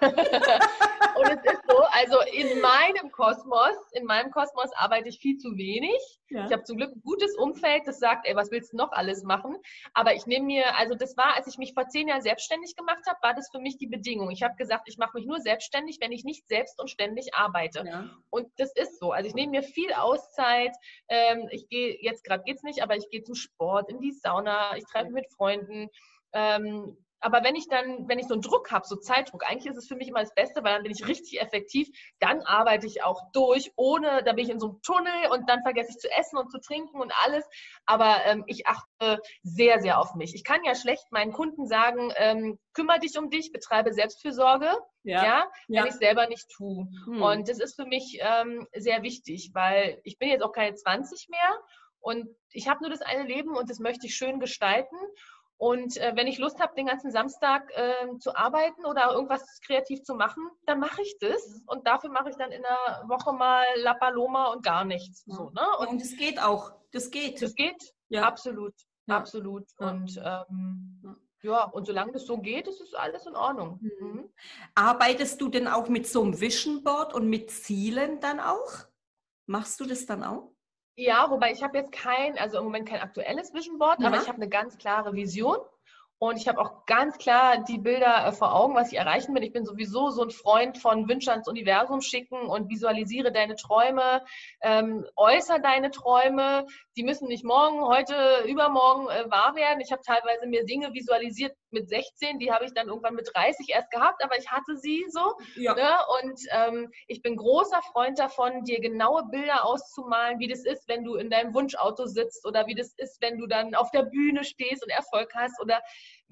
und 1.16 1.28
es 1.28 1.52
ist 1.52 1.62
so, 1.68 1.78
also 1.90 2.20
in 2.32 2.60
meinem 2.60 3.10
Kosmos, 3.10 3.74
in 3.92 4.04
meinem 4.04 4.30
Kosmos 4.30 4.70
arbeite 4.76 5.08
ich 5.08 5.18
viel 5.18 5.38
zu 5.38 5.56
wenig. 5.56 5.98
Ja. 6.28 6.46
Ich 6.46 6.52
habe 6.52 6.62
zum 6.62 6.76
Glück 6.76 6.94
ein 6.94 7.02
gutes 7.02 7.36
Umfeld, 7.36 7.82
das 7.86 7.98
sagt, 7.98 8.26
ey, 8.26 8.36
was 8.36 8.50
willst 8.50 8.72
du 8.72 8.76
noch 8.76 8.92
alles 8.92 9.22
machen? 9.22 9.56
Aber 9.94 10.14
ich 10.14 10.26
nehme 10.26 10.46
mir, 10.46 10.76
also 10.76 10.94
das 10.94 11.16
war, 11.16 11.36
als 11.36 11.46
ich 11.46 11.58
mich 11.58 11.74
vor 11.74 11.88
zehn 11.88 12.08
Jahren 12.08 12.22
selbstständig 12.22 12.76
gemacht 12.76 13.04
habe, 13.06 13.18
war 13.22 13.34
das 13.34 13.50
für 13.50 13.60
mich 13.60 13.76
die 13.78 13.86
Bedingung. 13.86 14.30
Ich 14.30 14.42
habe 14.42 14.54
gesagt, 14.56 14.88
ich 14.88 14.98
mache 14.98 15.16
mich 15.16 15.26
nur 15.26 15.40
selbstständig, 15.40 15.98
wenn 16.00 16.12
ich 16.12 16.24
nicht 16.24 16.48
selbst 16.48 16.80
und 16.80 16.90
ständig 16.90 17.34
arbeite. 17.34 17.84
Ja. 17.86 18.10
Und 18.30 18.48
das 18.56 18.72
ist 18.74 18.98
so. 18.98 19.12
Also 19.12 19.28
ich 19.28 19.34
nehme 19.34 19.50
mir 19.50 19.62
viel 19.62 19.92
Auszeit. 19.92 20.74
Ähm, 21.08 21.48
ich 21.50 21.68
gehe, 21.68 21.98
jetzt 22.00 22.24
gerade 22.24 22.44
geht 22.44 22.56
es 22.56 22.62
nicht, 22.62 22.82
aber 22.82 22.96
ich 22.96 23.08
gehe 23.10 23.22
zum 23.22 23.34
Sport, 23.34 23.90
in 23.90 24.00
die 24.00 24.12
Sauna, 24.12 24.76
ich 24.76 24.84
treffe 24.84 25.10
mich 25.10 25.22
mit 25.22 25.32
Freunden. 25.32 25.88
Ähm, 26.32 26.96
aber 27.22 27.44
wenn 27.44 27.54
ich 27.54 27.68
dann, 27.68 28.08
wenn 28.08 28.18
ich 28.18 28.26
so 28.26 28.34
einen 28.34 28.42
Druck 28.42 28.70
habe, 28.70 28.86
so 28.86 28.96
Zeitdruck, 28.96 29.44
eigentlich 29.48 29.70
ist 29.70 29.78
es 29.78 29.86
für 29.86 29.96
mich 29.96 30.08
immer 30.08 30.20
das 30.20 30.34
Beste, 30.34 30.62
weil 30.62 30.74
dann 30.74 30.82
bin 30.82 30.92
ich 30.92 31.06
richtig 31.06 31.40
effektiv. 31.40 31.88
Dann 32.18 32.40
arbeite 32.42 32.86
ich 32.86 33.02
auch 33.02 33.20
durch, 33.32 33.72
ohne, 33.76 34.22
da 34.24 34.32
bin 34.32 34.44
ich 34.44 34.50
in 34.50 34.60
so 34.60 34.68
einem 34.68 34.82
Tunnel 34.82 35.30
und 35.30 35.48
dann 35.48 35.62
vergesse 35.62 35.90
ich 35.90 35.98
zu 35.98 36.10
essen 36.10 36.36
und 36.36 36.50
zu 36.50 36.58
trinken 36.58 37.00
und 37.00 37.12
alles. 37.24 37.44
Aber 37.86 38.24
ähm, 38.24 38.44
ich 38.46 38.66
achte 38.66 39.20
sehr, 39.42 39.80
sehr 39.80 39.98
auf 39.98 40.14
mich. 40.14 40.34
Ich 40.34 40.44
kann 40.44 40.64
ja 40.64 40.74
schlecht 40.74 41.10
meinen 41.10 41.32
Kunden 41.32 41.66
sagen, 41.66 42.12
ähm, 42.16 42.58
kümmere 42.74 42.98
dich 42.98 43.16
um 43.18 43.30
dich, 43.30 43.52
betreibe 43.52 43.92
Selbstfürsorge, 43.92 44.70
ja, 45.04 45.24
ja 45.24 45.46
wenn 45.68 45.76
ja. 45.76 45.86
ich 45.86 45.94
selber 45.94 46.26
nicht 46.26 46.48
tue. 46.50 46.88
Hm. 47.06 47.22
Und 47.22 47.48
das 47.48 47.60
ist 47.60 47.76
für 47.76 47.86
mich 47.86 48.18
ähm, 48.20 48.66
sehr 48.74 49.02
wichtig, 49.02 49.50
weil 49.54 50.00
ich 50.04 50.18
bin 50.18 50.28
jetzt 50.28 50.42
auch 50.42 50.52
keine 50.52 50.74
20 50.74 51.28
mehr 51.28 51.58
und 52.00 52.28
ich 52.50 52.68
habe 52.68 52.80
nur 52.80 52.90
das 52.90 53.00
eine 53.00 53.22
Leben 53.22 53.56
und 53.56 53.70
das 53.70 53.78
möchte 53.78 54.06
ich 54.06 54.16
schön 54.16 54.40
gestalten. 54.40 54.96
Und 55.62 55.96
äh, 55.98 56.10
wenn 56.16 56.26
ich 56.26 56.38
Lust 56.38 56.58
habe, 56.58 56.74
den 56.74 56.86
ganzen 56.86 57.12
Samstag 57.12 57.70
äh, 57.76 58.18
zu 58.18 58.34
arbeiten 58.34 58.84
oder 58.84 59.12
irgendwas 59.12 59.60
kreativ 59.64 60.02
zu 60.02 60.16
machen, 60.16 60.42
dann 60.66 60.80
mache 60.80 61.02
ich 61.02 61.16
das. 61.20 61.62
Und 61.68 61.86
dafür 61.86 62.10
mache 62.10 62.30
ich 62.30 62.36
dann 62.36 62.50
in 62.50 62.62
der 62.62 63.04
Woche 63.06 63.32
mal 63.32 63.64
La 63.76 63.94
Paloma 63.94 64.46
und 64.46 64.64
gar 64.64 64.84
nichts. 64.84 65.22
So, 65.24 65.50
ne? 65.50 65.64
Und 65.78 66.02
es 66.02 66.16
geht 66.16 66.42
auch. 66.42 66.72
Das 66.90 67.12
geht. 67.12 67.40
Das 67.40 67.54
geht. 67.54 67.80
Ja. 68.08 68.24
Absolut. 68.24 68.74
Ja. 69.06 69.18
Absolut. 69.18 69.68
Und 69.76 70.20
ähm, 70.24 71.16
ja, 71.42 71.62
und 71.66 71.86
solange 71.86 72.10
das 72.10 72.26
so 72.26 72.38
geht, 72.38 72.66
ist 72.66 72.80
es 72.80 72.92
alles 72.94 73.24
in 73.26 73.36
Ordnung. 73.36 73.78
Mhm. 73.80 74.08
mhm. 74.08 74.32
Arbeitest 74.74 75.40
du 75.40 75.48
denn 75.48 75.68
auch 75.68 75.88
mit 75.88 76.08
so 76.08 76.24
einem 76.24 76.40
Vision 76.40 76.82
Board 76.82 77.14
und 77.14 77.30
mit 77.30 77.52
Zielen 77.52 78.18
dann 78.18 78.40
auch? 78.40 78.72
Machst 79.46 79.78
du 79.78 79.84
das 79.84 80.06
dann 80.06 80.24
auch? 80.24 80.51
Ja, 80.94 81.30
wobei 81.30 81.52
ich 81.52 81.62
habe 81.62 81.78
jetzt 81.78 81.92
kein, 81.92 82.38
also 82.38 82.58
im 82.58 82.64
Moment 82.64 82.88
kein 82.88 83.00
aktuelles 83.00 83.54
Vision 83.54 83.78
Board, 83.78 84.00
ja. 84.00 84.08
aber 84.08 84.18
ich 84.18 84.28
habe 84.28 84.36
eine 84.36 84.48
ganz 84.48 84.76
klare 84.76 85.14
Vision 85.14 85.56
und 86.22 86.36
ich 86.36 86.46
habe 86.46 86.60
auch 86.60 86.86
ganz 86.86 87.18
klar 87.18 87.64
die 87.64 87.78
Bilder 87.78 88.28
äh, 88.28 88.30
vor 88.30 88.54
Augen, 88.54 88.76
was 88.76 88.92
ich 88.92 88.98
erreichen 88.98 89.34
will. 89.34 89.42
Ich 89.42 89.52
bin 89.52 89.64
sowieso 89.64 90.10
so 90.10 90.22
ein 90.22 90.30
Freund 90.30 90.78
von 90.78 91.08
Wünsche 91.08 91.32
ans 91.32 91.48
Universum 91.48 92.00
schicken 92.00 92.46
und 92.46 92.70
visualisiere 92.70 93.32
deine 93.32 93.56
Träume, 93.56 94.24
ähm, 94.62 95.04
äußere 95.16 95.60
deine 95.60 95.90
Träume. 95.90 96.64
Die 96.96 97.02
müssen 97.02 97.26
nicht 97.26 97.42
morgen, 97.42 97.84
heute, 97.84 98.44
übermorgen 98.46 99.08
äh, 99.08 99.28
wahr 99.32 99.56
werden. 99.56 99.80
Ich 99.80 99.90
habe 99.90 100.02
teilweise 100.06 100.46
mir 100.46 100.64
Dinge 100.64 100.94
visualisiert 100.94 101.56
mit 101.72 101.88
16, 101.88 102.38
die 102.38 102.52
habe 102.52 102.66
ich 102.66 102.72
dann 102.72 102.86
irgendwann 102.86 103.14
mit 103.14 103.28
30 103.34 103.70
erst 103.70 103.90
gehabt, 103.90 104.22
aber 104.22 104.38
ich 104.38 104.48
hatte 104.48 104.76
sie 104.76 105.04
so. 105.08 105.34
Ja. 105.56 105.74
Ne? 105.74 105.90
Und 106.22 106.40
ähm, 106.52 106.92
ich 107.08 107.22
bin 107.22 107.34
großer 107.34 107.82
Freund 107.92 108.20
davon, 108.20 108.62
dir 108.62 108.78
genaue 108.78 109.24
Bilder 109.24 109.64
auszumalen, 109.64 110.38
wie 110.38 110.46
das 110.46 110.64
ist, 110.64 110.86
wenn 110.86 111.02
du 111.02 111.16
in 111.16 111.30
deinem 111.30 111.52
Wunschauto 111.52 112.06
sitzt 112.06 112.46
oder 112.46 112.68
wie 112.68 112.76
das 112.76 112.92
ist, 112.98 113.20
wenn 113.20 113.38
du 113.38 113.48
dann 113.48 113.74
auf 113.74 113.90
der 113.90 114.04
Bühne 114.04 114.44
stehst 114.44 114.84
und 114.84 114.90
Erfolg 114.90 115.34
hast 115.34 115.60
oder 115.60 115.82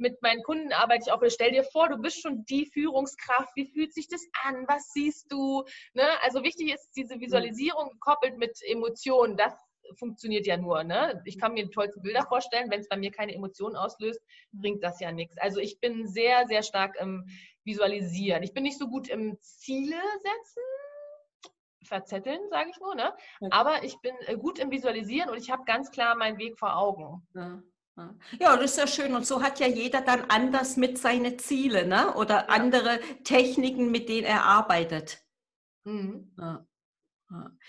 mit 0.01 0.21
meinen 0.23 0.43
Kunden 0.43 0.73
arbeite 0.73 1.05
ich 1.07 1.13
auch. 1.13 1.23
Stell 1.29 1.53
dir 1.53 1.65
vor, 1.65 1.89
du 1.89 1.99
bist 1.99 2.21
schon 2.21 2.45
die 2.47 2.67
Führungskraft. 2.67 3.51
Wie 3.55 3.67
fühlt 3.67 3.95
sich 3.95 4.09
das 4.09 4.27
an? 4.45 4.65
Was 4.67 4.91
siehst 4.93 5.31
du? 5.31 5.65
Ne? 5.95 6.05
Also 6.23 6.43
wichtig 6.43 6.73
ist 6.73 6.91
diese 6.97 7.21
Visualisierung 7.21 7.91
gekoppelt 7.91 8.39
mit 8.39 8.59
Emotionen. 8.67 9.37
Das 9.37 9.53
funktioniert 9.99 10.47
ja 10.47 10.57
nur. 10.57 10.85
Ne? 10.85 11.23
Ich 11.25 11.39
kann 11.39 11.53
mir 11.53 11.65
die 11.65 11.71
tollsten 11.71 12.03
Bilder 12.03 12.25
vorstellen. 12.27 12.71
Wenn 12.71 12.81
es 12.81 12.89
bei 12.89 12.97
mir 12.97 13.11
keine 13.11 13.35
Emotionen 13.35 13.77
auslöst, 13.77 14.21
bringt 14.53 14.83
das 14.83 15.01
ja 15.01 15.13
nichts. 15.13 15.37
Also 15.39 15.61
ich 15.61 15.79
bin 15.81 16.09
sehr, 16.09 16.47
sehr 16.49 16.63
stark 16.63 16.97
im 17.01 17.27
Visualisieren. 17.65 18.43
Ich 18.43 18.55
bin 18.55 18.63
nicht 18.63 18.79
so 18.79 18.89
gut 18.89 19.09
im 19.09 19.39
Ziele 19.41 19.97
setzen 20.23 20.63
verzetteln, 21.91 22.41
sage 22.51 22.71
ich 22.71 22.79
nur, 22.81 22.95
ne? 22.95 23.13
Aber 23.51 23.83
ich 23.83 23.99
bin 24.01 24.15
äh, 24.27 24.37
gut 24.37 24.59
im 24.59 24.71
Visualisieren 24.71 25.29
und 25.29 25.39
ich 25.39 25.51
habe 25.51 25.65
ganz 25.65 25.91
klar 25.91 26.15
meinen 26.15 26.39
Weg 26.39 26.59
vor 26.59 26.77
Augen. 26.77 27.27
Ja. 27.35 27.63
Ja, 28.39 28.57
das 28.57 28.73
ist 28.73 28.79
ja 28.79 28.87
schön. 28.87 29.15
Und 29.15 29.27
so 29.27 29.43
hat 29.43 29.61
ja 29.61 29.67
jeder 29.67 30.01
dann 30.01 30.25
anders 30.29 30.77
mit 30.77 30.99
seinen 30.99 31.39
Zielen 31.39 31.89
ne? 31.89 32.15
oder 32.15 32.35
ja. 32.35 32.47
andere 32.49 33.01
Techniken, 33.25 33.91
mit 33.91 34.09
denen 34.09 34.27
er 34.27 34.45
arbeitet. 34.45 35.23
Mhm. 35.85 36.33
Ja. 36.39 36.67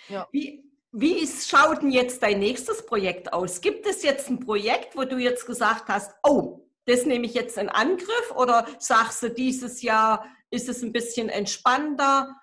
Ja. 0.09 0.27
Wie, 0.31 0.63
wie 0.91 1.27
schaut 1.27 1.81
denn 1.81 1.91
jetzt 1.91 2.21
dein 2.23 2.39
nächstes 2.39 2.85
Projekt 2.85 3.31
aus? 3.31 3.61
Gibt 3.61 3.85
es 3.85 4.03
jetzt 4.03 4.29
ein 4.29 4.39
Projekt, 4.39 4.95
wo 4.95 5.03
du 5.03 5.17
jetzt 5.17 5.45
gesagt 5.45 5.87
hast, 5.87 6.13
oh, 6.23 6.67
das 6.85 7.05
nehme 7.05 7.25
ich 7.25 7.33
jetzt 7.33 7.57
in 7.57 7.69
Angriff? 7.69 8.31
Oder 8.35 8.67
sagst 8.79 9.23
du, 9.23 9.29
dieses 9.29 9.81
Jahr 9.81 10.25
ist 10.49 10.67
es 10.67 10.81
ein 10.81 10.91
bisschen 10.91 11.29
entspannter? 11.29 12.35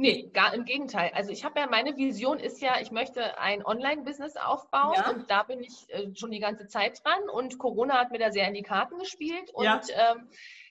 Nee, 0.00 0.30
gar 0.32 0.54
im 0.54 0.64
Gegenteil. 0.64 1.10
Also 1.12 1.32
ich 1.32 1.44
habe 1.44 1.58
ja, 1.58 1.66
meine 1.66 1.96
Vision 1.96 2.38
ist 2.38 2.62
ja, 2.62 2.80
ich 2.80 2.92
möchte 2.92 3.36
ein 3.36 3.66
Online-Business 3.66 4.36
aufbauen 4.36 4.94
ja. 4.96 5.10
und 5.10 5.28
da 5.28 5.42
bin 5.42 5.60
ich 5.60 5.86
äh, 5.88 6.14
schon 6.14 6.30
die 6.30 6.38
ganze 6.38 6.68
Zeit 6.68 7.04
dran 7.04 7.28
und 7.28 7.58
Corona 7.58 7.94
hat 7.94 8.12
mir 8.12 8.20
da 8.20 8.30
sehr 8.30 8.46
in 8.46 8.54
die 8.54 8.62
Karten 8.62 8.96
gespielt 8.98 9.50
und 9.52 9.64
ja. 9.64 9.82
ähm, 10.12 10.28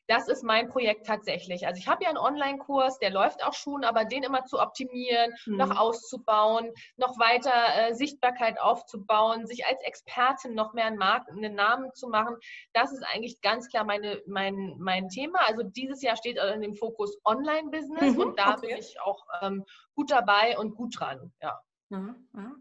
das 0.08 0.28
ist 0.28 0.44
mein 0.44 0.70
Projekt 0.70 1.06
tatsächlich. 1.06 1.68
Also 1.68 1.80
ich 1.80 1.88
habe 1.88 2.04
ja 2.04 2.10
einen 2.10 2.18
Online-Kurs, 2.18 3.00
der 3.00 3.12
läuft 3.12 3.44
auch 3.44 3.54
schon, 3.54 3.84
aber 3.84 4.06
den 4.06 4.24
immer 4.24 4.46
zu 4.46 4.60
optimieren, 4.60 5.34
mhm. 5.46 5.58
noch 5.58 5.78
auszubauen, 5.78 6.72
noch 6.96 7.20
weiter 7.20 7.52
äh, 7.76 7.94
Sichtbarkeit 7.94 8.60
aufzubauen, 8.60 9.46
sich 9.46 9.66
als 9.66 9.82
Expertin 9.84 10.56
noch 10.56 10.74
mehr 10.74 10.86
einen, 10.86 10.98
Markt, 10.98 11.30
einen 11.30 11.56
Namen 11.56 11.94
zu 11.94 12.08
machen, 12.08 12.38
das 12.74 12.92
ist 12.92 13.04
eigentlich 13.04 13.42
ganz 13.42 13.68
klar 13.68 13.84
meine, 13.84 14.22
mein, 14.26 14.76
mein 14.80 15.10
Thema. 15.10 15.40
Also 15.48 15.64
dieses 15.64 16.02
Jahr 16.02 16.16
steht 16.16 16.38
in 16.38 16.62
dem 16.62 16.76
Fokus 16.76 17.18
Online-Business 17.26 18.16
mhm, 18.16 18.20
und 18.20 18.40
da 18.40 18.54
okay. 18.54 18.68
bin 18.68 18.78
ich 18.78 19.00
auch 19.02 19.26
ähm, 19.42 19.66
gut 19.96 20.12
dabei 20.12 20.58
und 20.58 20.76
gut 20.76 21.00
dran. 21.00 21.34
Ja. 21.42 21.60
Mhm, 21.90 22.28
ja. 22.34 22.52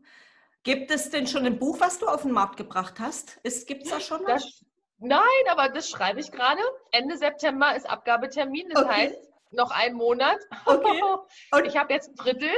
Gibt 0.63 0.91
es 0.91 1.11
denn 1.11 1.29
schon 1.29 1.47
ein 1.47 1.61
Buch, 1.61 1.79
was 1.79 2.01
du 2.01 2.09
auf 2.09 2.23
den 2.23 2.33
Markt 2.33 2.57
gebracht 2.57 2.99
hast? 2.99 3.41
Gibt 3.67 3.85
es 3.85 3.91
da 3.91 4.01
schon 4.01 4.23
was? 4.27 4.43
Das, 4.43 4.65
Nein, 4.99 5.21
aber 5.51 5.69
das 5.69 5.91
schreibe 5.91 6.21
ich 6.21 6.33
gerade. 6.33 6.61
Ende 6.91 7.17
September 7.17 7.75
ist 7.77 7.89
Abgabetermin. 7.89 8.69
Das 8.71 8.83
okay. 8.85 8.95
heißt, 8.95 9.33
noch 9.53 9.71
einen 9.71 9.97
Monat. 9.97 10.39
Okay. 10.65 11.01
Und 11.53 11.65
ich 11.67 11.77
habe 11.77 11.93
jetzt 11.93 12.11
ein 12.11 12.17
Drittel, 12.17 12.51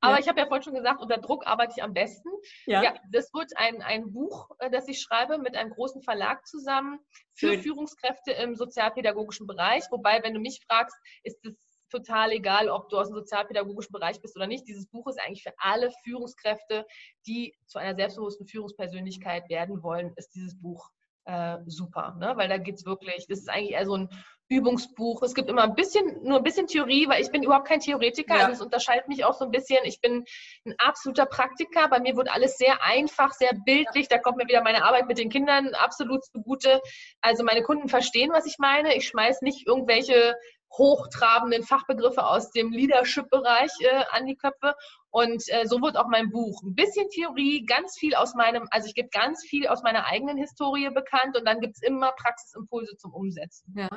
aber 0.00 0.14
Ja. 0.14 0.20
ich 0.20 0.28
habe 0.28 0.40
ja 0.40 0.46
vorhin 0.46 0.62
schon 0.62 0.74
gesagt, 0.74 1.00
unter 1.00 1.18
Druck 1.18 1.46
arbeite 1.46 1.74
ich 1.76 1.82
am 1.82 1.92
besten. 1.92 2.28
Ja. 2.66 2.82
Ja, 2.82 2.94
das 3.10 3.32
wird 3.32 3.50
ein, 3.56 3.82
ein 3.82 4.12
Buch, 4.12 4.48
äh, 4.58 4.70
das 4.70 4.88
ich 4.88 5.00
schreibe 5.00 5.38
mit 5.38 5.56
einem 5.56 5.70
großen 5.70 6.02
Verlag 6.02 6.46
zusammen 6.46 7.00
für 7.34 7.54
Schön. 7.54 7.62
Führungskräfte 7.62 8.32
im 8.32 8.54
sozialpädagogischen 8.54 9.46
Bereich. 9.46 9.84
Wobei, 9.90 10.22
wenn 10.22 10.34
du 10.34 10.40
mich 10.40 10.60
fragst, 10.68 10.96
ist 11.22 11.44
es 11.44 11.54
total 11.90 12.32
egal, 12.32 12.68
ob 12.68 12.88
du 12.88 12.98
aus 12.98 13.08
dem 13.08 13.16
sozialpädagogischen 13.16 13.92
Bereich 13.92 14.20
bist 14.20 14.36
oder 14.36 14.46
nicht. 14.46 14.66
Dieses 14.66 14.88
Buch 14.88 15.06
ist 15.08 15.20
eigentlich 15.20 15.42
für 15.42 15.54
alle 15.58 15.90
Führungskräfte, 16.04 16.86
die 17.26 17.54
zu 17.66 17.78
einer 17.78 17.94
selbstbewussten 17.94 18.46
Führungspersönlichkeit 18.46 19.48
werden 19.48 19.82
wollen, 19.82 20.12
ist 20.16 20.34
dieses 20.34 20.60
Buch 20.60 20.90
äh, 21.26 21.58
super, 21.66 22.16
ne? 22.18 22.32
weil 22.36 22.48
da 22.48 22.56
geht 22.56 22.76
es 22.76 22.86
wirklich, 22.86 23.26
das 23.28 23.40
ist 23.40 23.50
eigentlich 23.50 23.72
eher 23.72 23.84
so 23.84 23.96
ein 23.96 24.08
Übungsbuch. 24.48 25.22
Es 25.22 25.34
gibt 25.34 25.50
immer 25.50 25.64
ein 25.64 25.74
bisschen, 25.74 26.22
nur 26.22 26.38
ein 26.38 26.44
bisschen 26.44 26.68
Theorie, 26.68 27.08
weil 27.08 27.20
ich 27.20 27.32
bin 27.32 27.42
überhaupt 27.42 27.66
kein 27.66 27.80
Theoretiker. 27.80 28.36
Ja. 28.36 28.42
Also 28.42 28.52
es 28.52 28.60
unterscheidet 28.60 29.08
mich 29.08 29.24
auch 29.24 29.34
so 29.34 29.44
ein 29.44 29.50
bisschen. 29.50 29.78
Ich 29.84 30.00
bin 30.00 30.24
ein 30.64 30.74
absoluter 30.78 31.26
Praktiker. 31.26 31.88
Bei 31.88 31.98
mir 31.98 32.16
wird 32.16 32.30
alles 32.30 32.56
sehr 32.56 32.80
einfach, 32.82 33.32
sehr 33.32 33.52
bildlich. 33.64 34.06
Da 34.06 34.18
kommt 34.18 34.36
mir 34.36 34.46
wieder 34.46 34.62
meine 34.62 34.84
Arbeit 34.84 35.08
mit 35.08 35.18
den 35.18 35.30
Kindern 35.30 35.74
absolut 35.74 36.24
zugute. 36.24 36.80
Also 37.22 37.42
meine 37.42 37.62
Kunden 37.62 37.88
verstehen, 37.88 38.30
was 38.32 38.46
ich 38.46 38.58
meine. 38.58 38.94
Ich 38.94 39.08
schmeiß 39.08 39.42
nicht 39.42 39.66
irgendwelche 39.66 40.36
hochtrabenden 40.72 41.62
Fachbegriffe 41.62 42.24
aus 42.24 42.50
dem 42.50 42.70
Leadership-Bereich 42.70 43.70
äh, 43.80 44.04
an 44.10 44.26
die 44.26 44.36
Köpfe. 44.36 44.74
Und 45.10 45.44
äh, 45.48 45.66
so 45.66 45.80
wird 45.80 45.96
auch 45.96 46.08
mein 46.08 46.30
Buch. 46.30 46.62
Ein 46.62 46.74
bisschen 46.74 47.08
Theorie, 47.08 47.64
ganz 47.64 47.96
viel 47.98 48.14
aus 48.14 48.34
meinem, 48.34 48.68
also 48.70 48.86
ich 48.86 48.94
gebe 48.94 49.08
ganz 49.08 49.44
viel 49.44 49.66
aus 49.66 49.82
meiner 49.82 50.06
eigenen 50.06 50.36
Historie 50.36 50.90
bekannt 50.90 51.38
und 51.38 51.46
dann 51.46 51.60
gibt 51.60 51.76
es 51.76 51.82
immer 51.82 52.12
Praxisimpulse 52.12 52.96
zum 52.96 53.14
Umsetzen. 53.14 53.74
Ja. 53.76 53.88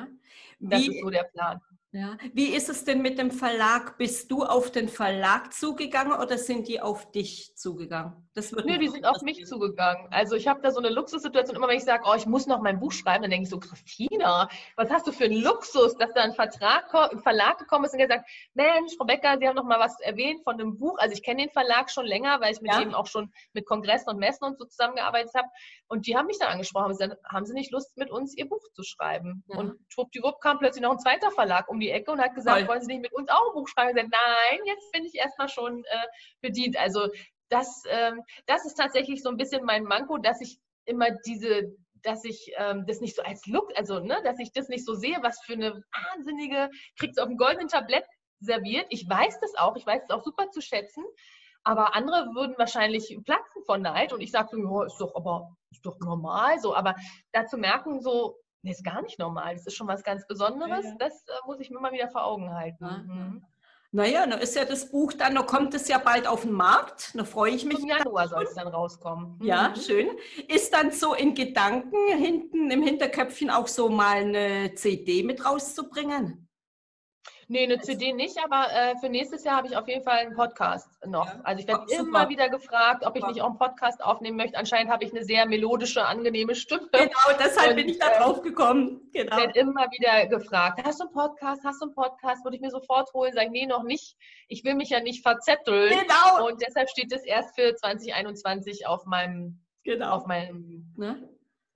Das 0.60 0.80
Wie, 0.80 0.88
ist 0.88 1.02
so 1.02 1.10
der 1.10 1.24
Plan. 1.24 1.60
Ja. 1.92 2.16
Wie 2.32 2.46
ist 2.54 2.68
es 2.68 2.84
denn 2.84 3.02
mit 3.02 3.18
dem 3.18 3.30
Verlag? 3.30 3.98
Bist 3.98 4.30
du 4.30 4.44
auf 4.44 4.70
den 4.70 4.88
Verlag 4.88 5.52
zugegangen 5.52 6.12
oder 6.12 6.38
sind 6.38 6.68
die 6.68 6.80
auf 6.80 7.10
dich 7.10 7.56
zugegangen? 7.56 8.28
Das 8.34 8.52
Nö, 8.52 8.62
mich 8.64 8.78
die 8.78 8.88
sind 8.88 9.04
auf 9.04 9.22
mich 9.22 9.44
zugegangen. 9.44 10.06
Also 10.12 10.36
ich 10.36 10.46
habe 10.46 10.60
da 10.62 10.70
so 10.70 10.78
eine 10.78 10.88
Luxussituation, 10.88 11.56
immer 11.56 11.66
wenn 11.66 11.76
ich 11.76 11.84
sage, 11.84 12.04
oh, 12.06 12.14
ich 12.14 12.26
muss 12.26 12.46
noch 12.46 12.60
mein 12.62 12.78
Buch 12.78 12.92
schreiben, 12.92 13.22
dann 13.22 13.30
denke 13.32 13.44
ich 13.44 13.50
so, 13.50 13.58
Christina, 13.58 14.48
was 14.76 14.88
hast 14.88 15.06
du 15.08 15.12
für 15.12 15.24
einen 15.24 15.42
Luxus, 15.42 15.96
dass 15.96 16.12
da 16.14 16.22
ein 16.22 16.32
Vertrag, 16.32 16.94
ein 16.94 17.18
Verlag 17.18 17.58
gekommen 17.58 17.86
ist 17.86 17.92
und 17.92 17.98
gesagt, 17.98 18.28
Mensch, 18.54 18.94
Frau 18.96 19.04
Becker, 19.04 19.36
Sie 19.38 19.48
haben 19.48 19.56
noch 19.56 19.64
mal 19.64 19.80
was 19.80 19.98
erwähnt 20.00 20.44
von 20.44 20.54
einem 20.54 20.78
Buch. 20.78 20.96
Also 20.98 21.12
ich 21.14 21.24
kenne 21.24 21.42
den 21.42 21.50
Verlag 21.50 21.90
schon 21.90 22.06
länger, 22.06 22.40
weil 22.40 22.52
ich 22.52 22.60
mit 22.60 22.70
Ja. 22.70 22.78
dem 22.80 22.94
auch 22.94 23.08
schon 23.08 23.32
mit 23.52 23.66
Kongressen 23.66 24.08
und 24.10 24.18
Messen 24.18 24.44
und 24.44 24.58
so 24.58 24.64
zusammengearbeitet 24.64 25.34
habe. 25.34 25.48
Und 25.88 26.06
die 26.06 26.16
haben 26.16 26.26
mich 26.26 26.38
dann 26.38 26.50
angesprochen, 26.50 26.84
haben 26.84 26.90
gesagt, 26.92 27.16
haben 27.24 27.46
Sie 27.46 27.52
nicht 27.52 27.72
Lust, 27.72 27.96
mit 27.96 28.10
uns 28.12 28.36
Ihr 28.36 28.48
Buch 28.48 28.62
zu 28.74 28.84
schreiben? 28.84 29.42
Ja. 29.48 29.58
Und 29.58 29.74
schwuppdiwupp 29.88 30.40
kam 30.40 30.60
plötzlich 30.60 30.82
noch 30.82 30.92
ein 30.92 31.00
zweiter 31.00 31.32
Verlag 31.32 31.68
um 31.68 31.79
die 31.80 31.90
Ecke 31.90 32.10
und 32.10 32.20
hat 32.20 32.34
gesagt, 32.34 32.58
Toll. 32.58 32.68
wollen 32.68 32.82
Sie 32.82 32.92
nicht 32.92 33.02
mit 33.02 33.12
uns 33.12 33.28
auch 33.28 33.48
ein 33.48 33.54
Buch 33.54 33.68
schreiben? 33.68 33.96
Ich 33.96 34.04
gesagt, 34.04 34.12
nein, 34.12 34.60
jetzt 34.66 34.92
bin 34.92 35.04
ich 35.04 35.14
erstmal 35.14 35.48
schon 35.48 35.84
äh, 35.84 36.06
bedient. 36.40 36.78
Also 36.78 37.08
das, 37.48 37.82
ähm, 37.88 38.22
das 38.46 38.64
ist 38.64 38.74
tatsächlich 38.74 39.22
so 39.22 39.28
ein 39.28 39.36
bisschen 39.36 39.64
mein 39.64 39.84
Manko, 39.84 40.18
dass 40.18 40.40
ich 40.40 40.58
immer 40.84 41.10
diese, 41.26 41.74
dass 42.02 42.24
ich 42.24 42.52
ähm, 42.56 42.84
das 42.86 43.00
nicht 43.00 43.16
so 43.16 43.22
als 43.22 43.46
Look, 43.46 43.76
also 43.76 44.00
ne, 44.00 44.20
dass 44.24 44.38
ich 44.38 44.52
das 44.52 44.68
nicht 44.68 44.84
so 44.86 44.94
sehe, 44.94 45.18
was 45.22 45.40
für 45.44 45.54
eine 45.54 45.82
wahnsinnige, 45.92 46.70
kriegst 46.98 47.18
du 47.18 47.22
auf 47.22 47.28
dem 47.28 47.36
goldenen 47.36 47.68
Tablett 47.68 48.04
serviert. 48.40 48.86
Ich 48.90 49.08
weiß 49.08 49.38
das 49.40 49.54
auch, 49.56 49.76
ich 49.76 49.86
weiß 49.86 50.04
es 50.04 50.10
auch 50.10 50.22
super 50.22 50.50
zu 50.50 50.60
schätzen, 50.60 51.04
aber 51.62 51.94
andere 51.94 52.34
würden 52.34 52.56
wahrscheinlich 52.56 53.18
platzen 53.24 53.62
von 53.66 53.82
Neid 53.82 54.12
und 54.12 54.20
ich 54.20 54.30
sage 54.30 54.48
so, 54.52 54.58
ja, 54.58 54.86
ist 54.86 54.98
doch 54.98 55.14
aber 55.14 55.54
ist 55.70 55.84
doch 55.84 55.98
normal 56.00 56.58
so, 56.58 56.74
aber 56.74 56.94
dazu 57.32 57.56
merken 57.56 58.00
so, 58.00 58.36
nee, 58.62 58.70
ist 58.72 58.84
gar 58.84 59.02
nicht 59.02 59.18
normal, 59.18 59.54
das 59.54 59.66
ist 59.66 59.74
schon 59.76 59.88
was 59.88 60.02
ganz 60.02 60.26
Besonderes, 60.26 60.84
Ja, 60.84 60.90
ja. 60.90 60.96
das 60.98 61.24
äh, 61.28 61.32
muss 61.46 61.60
ich 61.60 61.70
mir 61.70 61.80
mal 61.80 61.92
wieder 61.92 62.08
vor 62.08 62.24
Augen 62.24 62.52
halten. 62.52 62.84
Ja, 62.84 62.98
Mhm. 63.06 63.44
Naja, 63.92 64.24
dann 64.24 64.38
ist 64.38 64.54
ja 64.54 64.64
das 64.64 64.88
Buch 64.92 65.12
dann, 65.14 65.34
da 65.34 65.42
kommt 65.42 65.74
es 65.74 65.88
ja 65.88 65.98
bald 65.98 66.24
auf 66.28 66.42
den 66.42 66.52
Markt. 66.52 67.10
Da 67.16 67.24
freue 67.24 67.50
ich 67.50 67.64
mich. 67.64 67.80
Im 67.80 67.88
Januar 67.88 68.28
soll 68.28 68.44
es 68.44 68.54
dann 68.54 68.68
rauskommen. 68.68 69.36
Ja, 69.42 69.70
Mhm. 69.70 69.74
schön. 69.80 70.08
Ist 70.46 70.72
dann 70.72 70.92
so 70.92 71.12
in 71.14 71.34
Gedanken 71.34 71.96
hinten 72.16 72.70
im 72.70 72.82
Hinterköpfchen 72.84 73.50
auch 73.50 73.66
so 73.66 73.88
mal 73.88 74.18
eine 74.18 74.76
CD 74.76 75.24
mit 75.24 75.44
rauszubringen? 75.44 76.46
Nee, 77.52 77.64
eine 77.64 77.80
CD 77.80 78.12
nicht, 78.12 78.36
aber 78.44 78.66
äh, 78.72 78.96
für 79.00 79.08
nächstes 79.08 79.42
Jahr 79.42 79.56
habe 79.56 79.66
ich 79.66 79.76
auf 79.76 79.88
jeden 79.88 80.04
Fall 80.04 80.18
einen 80.18 80.36
Podcast 80.36 80.88
noch. 81.04 81.26
Ja. 81.26 81.40
Also 81.42 81.60
ich 81.60 81.66
werde 81.66 81.84
Oh, 81.90 81.98
immer 81.98 82.28
wieder 82.28 82.48
gefragt, 82.48 83.04
ob 83.04 83.16
ich 83.16 83.26
nicht 83.26 83.42
auch 83.42 83.48
einen 83.48 83.58
Podcast 83.58 84.04
aufnehmen 84.04 84.36
möchte. 84.36 84.56
Anscheinend 84.56 84.92
habe 84.92 85.02
ich 85.02 85.10
eine 85.10 85.24
sehr 85.24 85.46
melodische, 85.46 86.06
angenehme 86.06 86.54
Stimme. 86.54 86.88
Genau, 86.92 87.38
deshalb 87.40 87.70
Und, 87.70 87.76
bin 87.76 87.88
ich 87.88 87.98
da 87.98 88.06
äh, 88.12 88.18
drauf 88.22 88.40
gekommen. 88.42 89.00
Ich 89.12 89.20
Genau. 89.22 89.36
werde 89.36 89.58
immer 89.58 89.86
wieder 89.90 90.26
gefragt, 90.28 90.80
hast 90.84 91.00
du 91.00 91.06
einen 91.06 91.12
Podcast, 91.12 91.64
hast 91.64 91.82
du 91.82 91.86
einen 91.86 91.94
Podcast? 91.96 92.44
Würde 92.44 92.54
ich 92.54 92.62
mir 92.62 92.70
sofort 92.70 93.12
holen, 93.14 93.32
sage 93.32 93.46
ich, 93.46 93.52
nee, 93.52 93.66
noch 93.66 93.82
nicht. 93.82 94.16
Ich 94.46 94.62
will 94.62 94.76
mich 94.76 94.90
ja 94.90 95.00
nicht 95.00 95.22
verzetteln. 95.24 95.90
Genau. 95.90 96.46
Und 96.46 96.62
deshalb 96.62 96.88
steht 96.88 97.12
es 97.12 97.24
erst 97.24 97.56
für 97.56 97.74
2021 97.74 98.86
auf 98.86 99.06
meinem, 99.06 99.60
genau. 99.82 100.12
auf 100.12 100.26
meinem, 100.26 100.94
Ne? 100.96 101.28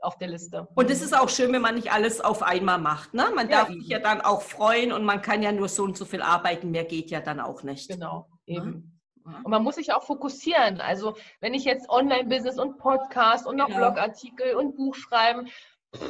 Auf 0.04 0.18
der 0.18 0.28
Liste. 0.28 0.68
Und 0.74 0.90
es 0.90 1.02
ist 1.02 1.16
auch 1.18 1.28
schön, 1.28 1.52
wenn 1.52 1.62
man 1.62 1.74
nicht 1.74 1.92
alles 1.92 2.20
auf 2.20 2.42
einmal 2.42 2.78
macht. 2.78 3.14
Ne? 3.14 3.26
Man 3.34 3.48
Ja, 3.48 3.58
darf 3.60 3.70
eben. 3.70 3.80
sich 3.80 3.88
ja 3.88 3.98
dann 3.98 4.20
auch 4.20 4.42
freuen 4.42 4.92
und 4.92 5.04
man 5.04 5.22
kann 5.22 5.42
ja 5.42 5.52
nur 5.52 5.68
so 5.68 5.82
und 5.84 5.96
so 5.96 6.04
viel 6.04 6.22
arbeiten. 6.22 6.70
Mehr 6.70 6.84
geht 6.84 7.10
ja 7.10 7.20
dann 7.20 7.40
auch 7.40 7.62
nicht. 7.62 7.88
Genau, 7.88 8.28
eben. 8.46 9.00
Ja. 9.26 9.38
Und 9.42 9.50
man 9.50 9.62
muss 9.62 9.76
sich 9.76 9.92
auch 9.92 10.02
fokussieren. 10.02 10.80
Also 10.80 11.16
wenn 11.40 11.54
ich 11.54 11.64
jetzt 11.64 11.88
Online-Business 11.88 12.58
und 12.58 12.78
Podcast 12.78 13.46
und 13.46 13.56
noch 13.56 13.66
Genau. 13.68 13.78
Blogartikel 13.78 14.54
und 14.54 14.76
Buch 14.76 14.94
schreiben, 14.94 15.48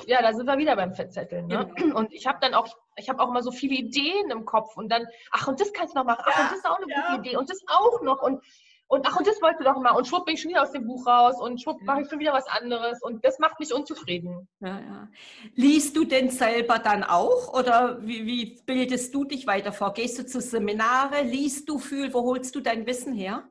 ja, 0.06 0.22
da 0.22 0.32
sind 0.32 0.46
wir 0.46 0.56
wieder 0.58 0.76
beim 0.76 0.94
Fettzetteln. 0.94 1.46
Ne? 1.46 1.70
Genau. 1.76 1.98
Und 1.98 2.12
ich 2.12 2.26
habe 2.26 2.38
dann 2.40 2.54
auch, 2.54 2.66
ich 2.96 3.08
habe 3.08 3.22
auch 3.22 3.30
mal 3.30 3.42
so 3.42 3.52
viele 3.52 3.74
Ideen 3.74 4.30
im 4.30 4.44
Kopf 4.46 4.76
und 4.76 4.90
dann, 4.90 5.06
ach 5.30 5.46
und 5.46 5.60
das 5.60 5.72
kannst 5.72 5.94
du 5.94 5.98
noch 5.98 6.06
machen, 6.06 6.24
ach 6.26 6.36
Ja, 6.36 6.42
und 6.44 6.50
das 6.52 6.58
ist 6.58 6.66
auch 6.66 6.78
eine 6.78 6.86
ja. 6.90 7.16
gute 7.16 7.28
Idee 7.28 7.36
und 7.36 7.50
das 7.50 7.60
auch 7.68 8.02
noch 8.02 8.22
und 8.22 8.42
und 8.88 9.06
ach 9.06 9.16
und 9.16 9.26
das 9.26 9.40
wolltest 9.42 9.60
du 9.60 9.64
doch 9.64 9.80
mal 9.80 9.92
und 9.92 10.06
schwupp 10.06 10.24
bin 10.26 10.34
ich 10.34 10.42
schon 10.42 10.50
wieder 10.50 10.62
aus 10.62 10.72
dem 10.72 10.86
Buch 10.86 11.06
raus 11.06 11.40
und 11.40 11.60
schwupp 11.60 11.82
mache 11.82 12.02
ich 12.02 12.08
schon 12.08 12.18
wieder 12.18 12.32
was 12.32 12.46
anderes 12.48 13.02
und 13.02 13.24
das 13.24 13.38
macht 13.38 13.58
mich 13.60 13.72
unzufrieden. 13.72 14.48
Ja, 14.60 14.78
ja. 14.80 15.08
Liest 15.54 15.96
du 15.96 16.04
denn 16.04 16.30
selber 16.30 16.78
dann 16.78 17.02
auch 17.02 17.52
oder 17.52 17.98
wie, 18.06 18.26
wie 18.26 18.60
bildest 18.66 19.14
du 19.14 19.24
dich 19.24 19.46
weiter 19.46 19.72
vor? 19.72 19.92
Gehst 19.94 20.18
du 20.18 20.26
zu 20.26 20.40
Seminare? 20.40 21.22
Liest 21.22 21.68
du 21.68 21.78
viel? 21.78 22.12
Wo 22.14 22.22
holst 22.22 22.54
du 22.54 22.60
dein 22.60 22.86
Wissen 22.86 23.12
her? 23.14 23.48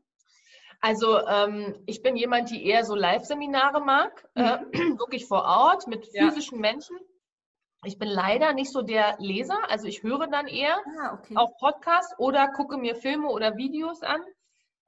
Also 0.81 1.19
ähm, 1.27 1.75
ich 1.85 2.01
bin 2.01 2.15
jemand, 2.17 2.49
die 2.49 2.65
eher 2.65 2.83
so 2.83 2.93
Live-Seminare 2.93 3.79
mag, 3.81 4.27
äh, 4.35 4.57
wirklich 4.99 5.25
vor 5.27 5.43
Ort 5.43 5.87
mit 5.87 6.01
Mhm. 6.01 6.09
Ja. 6.13 6.29
physischen 6.29 6.59
Menschen. 6.59 6.97
Ich 7.85 7.97
bin 7.97 8.07
leider 8.09 8.53
nicht 8.53 8.71
so 8.71 8.81
der 8.81 9.15
Leser, 9.19 9.57
also 9.69 9.87
ich 9.87 10.03
höre 10.03 10.27
dann 10.27 10.47
eher 10.47 10.77
Ah, 11.01 11.13
okay. 11.13 11.35
auch 11.37 11.51
Podcasts 11.59 12.13
oder 12.17 12.47
gucke 12.49 12.77
mir 12.77 12.95
Filme 12.95 13.27
oder 13.29 13.57
Videos 13.57 14.01
an. 14.03 14.21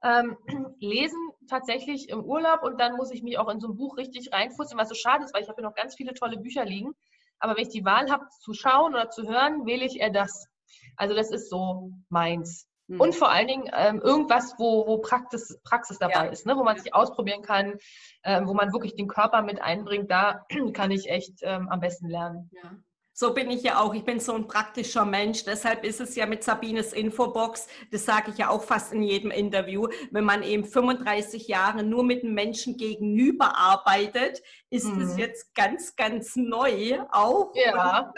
Ähm, 0.02 0.36
lesen 0.78 1.30
tatsächlich 1.48 2.08
im 2.08 2.24
Urlaub 2.24 2.62
und 2.62 2.80
dann 2.80 2.96
muss 2.96 3.10
ich 3.10 3.22
mich 3.22 3.38
auch 3.38 3.48
in 3.48 3.60
so 3.60 3.68
ein 3.68 3.76
Buch 3.76 3.96
richtig 3.96 4.32
reinfuchsen, 4.32 4.78
was 4.78 4.88
so 4.88 4.94
schade 4.94 5.24
ist, 5.24 5.34
weil 5.34 5.42
ich 5.42 5.48
habe 5.48 5.62
ja 5.62 5.68
noch 5.68 5.74
ganz 5.74 5.94
viele 5.94 6.14
tolle 6.14 6.38
Bücher 6.38 6.64
liegen. 6.64 6.94
Aber 7.38 7.56
wenn 7.56 7.62
ich 7.62 7.68
die 7.68 7.84
Wahl 7.84 8.10
habe, 8.10 8.26
zu 8.40 8.54
schauen 8.54 8.94
oder 8.94 9.10
zu 9.10 9.28
hören, 9.28 9.66
wähle 9.66 9.84
ich 9.84 10.00
eher 10.00 10.10
das. 10.10 10.48
Also 10.96 11.14
das 11.14 11.30
ist 11.30 11.50
so 11.50 11.92
meins. 12.08 12.66
Hm. 12.88 13.00
Und 13.00 13.14
vor 13.14 13.30
allen 13.30 13.48
Dingen 13.48 13.70
ähm, 13.74 14.00
irgendwas, 14.00 14.54
wo, 14.58 14.86
wo 14.86 14.98
Praxis, 14.98 15.58
Praxis 15.64 15.98
dabei 15.98 16.26
Ja. 16.26 16.30
ist, 16.30 16.46
ne? 16.46 16.56
wo 16.56 16.62
man 16.62 16.78
sich 16.78 16.94
ausprobieren 16.94 17.42
kann, 17.42 17.78
ähm, 18.22 18.46
wo 18.46 18.54
man 18.54 18.72
wirklich 18.72 18.94
den 18.94 19.08
Körper 19.08 19.42
mit 19.42 19.60
einbringt, 19.60 20.10
da 20.10 20.46
kann 20.72 20.90
ich 20.90 21.10
echt 21.10 21.40
ähm, 21.42 21.68
am 21.68 21.80
besten 21.80 22.08
lernen. 22.08 22.50
Ja. 22.52 22.70
So 23.18 23.32
bin 23.32 23.50
ich 23.50 23.62
ja 23.62 23.80
auch. 23.80 23.94
Ich 23.94 24.04
bin 24.04 24.20
so 24.20 24.34
ein 24.34 24.46
praktischer 24.46 25.06
Mensch. 25.06 25.42
Deshalb 25.44 25.84
ist 25.84 26.02
es 26.02 26.16
ja 26.16 26.26
mit 26.26 26.44
Sabines 26.44 26.92
Infobox, 26.92 27.66
das 27.90 28.04
sage 28.04 28.30
ich 28.30 28.36
ja 28.36 28.50
auch 28.50 28.62
fast 28.62 28.92
in 28.92 29.02
jedem 29.02 29.30
Interview, 29.30 29.88
wenn 30.10 30.24
man 30.24 30.42
eben 30.42 30.66
35 30.66 31.48
Jahre 31.48 31.82
nur 31.82 32.04
mit 32.04 32.22
einem 32.22 32.34
Menschen 32.34 32.76
gegenüber 32.76 33.56
arbeitet, 33.56 34.42
ist 34.68 34.84
es 34.84 35.14
Mhm. 35.14 35.18
jetzt 35.18 35.54
ganz, 35.54 35.96
ganz 35.96 36.36
neu 36.36 37.00
auch. 37.10 37.52
Ja. 37.54 38.12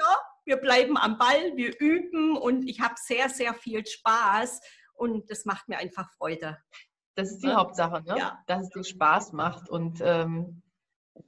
Wir 0.45 0.57
bleiben 0.57 0.97
am 0.97 1.17
Ball, 1.17 1.53
wir 1.55 1.79
üben 1.79 2.37
und 2.37 2.69
ich 2.69 2.81
habe 2.81 2.95
sehr, 2.97 3.29
sehr 3.29 3.55
viel 3.55 3.87
Spaß 3.87 4.61
und 4.95 5.31
das 5.31 5.45
macht 5.45 5.69
mir 5.69 5.79
einfach 5.79 6.11
Freude. 6.15 6.59
Das 7.15 7.31
ist 7.31 7.45
die? 7.45 7.53
Hauptsache, 7.53 8.03
ne? 8.03 8.19
Ja. 8.19 8.43
dass 8.49 8.63
es 8.65 8.71
dir 8.71 8.83
Spaß 8.83 9.33
macht. 9.33 9.69
Und 9.69 10.01
ähm, 10.03 10.63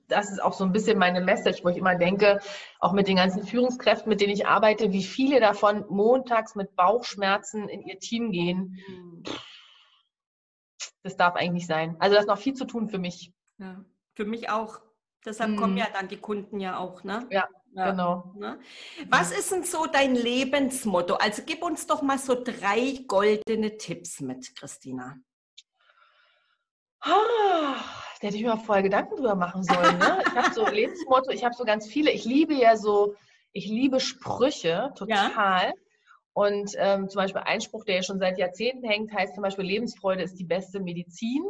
das 0.09 0.31
ist 0.31 0.43
auch 0.43 0.53
so 0.53 0.65
ein 0.65 0.73
bisschen 0.73 0.99
meine 0.99 1.21
Message, 1.21 1.65
wo 1.65 1.69
ich 1.69 1.77
immer 1.77 1.95
denke, 1.95 2.41
auch 2.79 2.93
mit 2.93 3.09
den 3.09 3.17
ganzen 3.17 3.45
Führungskräften, 3.47 4.09
mit 4.09 4.21
denen 4.21 4.33
ich 4.33 4.47
arbeite, 4.47 4.93
wie 4.93 5.05
viele 5.05 5.41
davon 5.41 5.85
montags 5.89 6.55
mit 6.55 6.75
Bauchschmerzen 6.77 7.69
in 7.69 7.83
ihr 7.83 7.99
Team 7.99 8.33
gehen. 8.33 8.77
Das 11.03 11.17
darf 11.17 11.35
eigentlich 11.35 11.53
nicht 11.53 11.67
sein. 11.67 11.97
Also 11.99 12.15
das 12.15 12.25
ist 12.25 12.29
noch 12.29 12.39
viel 12.39 12.55
zu 12.55 12.65
tun 12.65 12.89
für 12.89 12.99
mich. 12.99 13.33
Ja, 13.59 13.85
für 14.15 14.25
mich 14.25 14.51
auch. 14.51 14.81
Deshalb 15.25 15.51
Mhm. 15.51 15.57
kommen 15.57 15.77
ja 15.77 15.87
dann 15.93 16.09
die 16.09 16.17
Kunden 16.17 16.61
ja 16.61 16.79
auch, 16.79 17.05
ne? 17.05 17.27
Ja, 17.31 17.47
Genau. 17.73 18.35
Ne? 18.37 18.59
Was 19.09 19.31
ist 19.31 19.53
denn 19.53 19.63
so 19.63 19.87
dein 19.87 20.17
Lebensmotto? 20.17 21.15
Also 21.15 21.43
gib 21.47 21.63
uns 21.63 21.87
doch 21.87 22.03
mal 22.03 22.19
so 22.19 22.35
drei 22.35 22.99
goldene 23.07 23.77
Tipps 23.77 24.21
mit, 24.21 24.57
Christina. 24.57 25.17
Ah, 27.01 27.77
da 28.21 28.27
hätte 28.27 28.37
ich 28.37 28.43
mir 28.43 28.57
vorher 28.59 28.83
Gedanken 28.83 29.17
drüber 29.17 29.35
machen 29.35 29.63
sollen. 29.63 29.99
Ne? 29.99 30.23
Ich 30.27 30.37
habe 30.37 30.55
so 30.55 30.67
Lebensmotto, 30.67 31.31
ich 31.31 31.43
habe 31.43 31.55
so 31.55 31.65
ganz 31.65 31.87
viele. 31.87 32.11
Ich 32.11 32.25
liebe 32.25 32.55
ja 32.55 32.77
so, 32.77 33.15
ich 33.53 33.67
liebe 33.67 33.99
Sprüche 33.99 34.93
total. 34.95 35.73
Und 36.35 36.73
ähm, 36.77 37.09
zum 37.09 37.19
Beispiel 37.19 37.43
ein 37.45 37.61
Spruch, 37.61 37.85
der 37.85 37.97
ja 37.97 38.03
schon 38.03 38.19
seit 38.19 38.39
Jahrzehnten 38.39 38.87
hängt, 38.87 39.13
heißt 39.13 39.35
zum 39.35 39.43
Beispiel, 39.43 39.65
Lebensfreude 39.65 40.23
ist 40.23 40.39
die 40.39 40.45
beste 40.45 40.81
Medizin. 40.81 41.43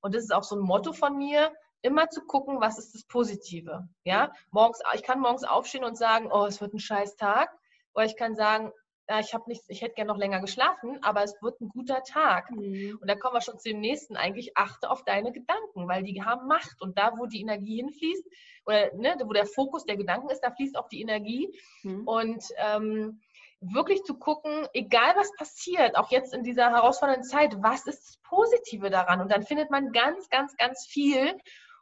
Und 0.00 0.14
das 0.14 0.22
ist 0.22 0.32
auch 0.32 0.44
so 0.44 0.54
ein 0.54 0.62
Motto 0.62 0.92
von 0.92 1.16
mir, 1.16 1.50
immer 1.82 2.08
zu 2.10 2.20
gucken, 2.22 2.60
was 2.60 2.78
ist 2.78 2.94
das 2.94 3.04
Positive. 3.04 3.88
Ja, 4.04 4.32
morgens, 4.50 4.80
ich 4.94 5.02
kann 5.02 5.20
morgens 5.20 5.44
aufstehen 5.44 5.84
und 5.84 5.96
sagen, 5.96 6.28
oh, 6.30 6.44
es 6.44 6.60
wird 6.60 6.74
ein 6.74 6.78
scheiß 6.78 7.16
Tag. 7.16 7.50
Oder 7.94 8.04
ich 8.04 8.16
kann 8.16 8.36
sagen, 8.36 8.70
ja, 8.70 8.72
ich 9.20 9.32
habe 9.32 9.44
nichts, 9.46 9.68
ich 9.68 9.80
hätte 9.80 9.94
gerne 9.94 10.12
noch 10.12 10.18
länger 10.18 10.40
geschlafen, 10.40 10.98
aber 11.02 11.22
es 11.22 11.40
wird 11.40 11.60
ein 11.60 11.68
guter 11.68 12.02
Tag. 12.02 12.50
Mhm. 12.50 12.98
Und 13.00 13.08
da 13.08 13.14
kommen 13.14 13.34
wir 13.34 13.40
schon 13.40 13.58
zu 13.58 13.70
dem 13.70 13.80
nächsten 13.80 14.16
eigentlich, 14.16 14.56
achte 14.56 14.90
auf 14.90 15.02
deine 15.04 15.32
Gedanken, 15.32 15.88
weil 15.88 16.02
die 16.02 16.22
haben 16.22 16.46
Macht. 16.46 16.80
Und 16.82 16.98
da, 16.98 17.12
wo 17.16 17.26
die 17.26 17.40
Energie 17.40 17.76
hinfließt, 17.76 18.24
oder 18.66 18.94
ne, 18.94 19.16
wo 19.24 19.32
der 19.32 19.46
Fokus 19.46 19.84
der 19.84 19.96
Gedanken 19.96 20.28
ist, 20.28 20.40
da 20.40 20.50
fließt 20.50 20.76
auch 20.76 20.88
die 20.88 21.00
Energie. 21.00 21.50
Mhm. 21.82 22.06
Und 22.06 22.44
ähm, 22.58 23.20
wirklich 23.60 24.04
zu 24.04 24.18
gucken, 24.18 24.68
egal 24.74 25.16
was 25.16 25.32
passiert, 25.36 25.96
auch 25.96 26.10
jetzt 26.10 26.34
in 26.34 26.42
dieser 26.42 26.70
herausfordernden 26.70 27.28
Zeit, 27.28 27.56
was 27.62 27.86
ist 27.86 28.06
das 28.06 28.18
Positive 28.22 28.90
daran? 28.90 29.20
Und 29.20 29.32
dann 29.32 29.42
findet 29.42 29.70
man 29.70 29.92
ganz, 29.92 30.28
ganz, 30.28 30.56
ganz 30.56 30.86
viel. 30.86 31.38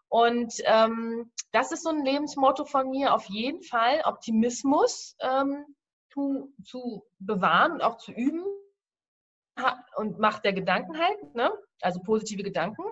Und 0.09 0.55
ähm, 0.65 1.33
das 1.51 1.73
ist 1.73 1.83
so 1.83 1.91
ein 1.91 2.05
Lebensmotto 2.05 2.65
von 2.65 2.89
mir, 2.89 3.13
auf 3.13 3.25
jeden 3.25 3.63
Fall 3.63 4.03
Optimismus 4.05 5.17
ähm, 5.21 5.67
zu, 6.17 6.55
zu 6.65 7.05
bewahren 7.19 7.73
und 7.73 7.83
auch 7.83 7.99
zu 7.99 8.11
üben 8.11 8.45
und 9.97 10.19
Macht 10.19 10.45
der 10.45 10.55
Gedanken 10.55 10.99
halt, 10.99 11.35
ne? 11.35 11.53
also 11.83 12.01
positive 12.01 12.43
Gedanken. 12.43 12.85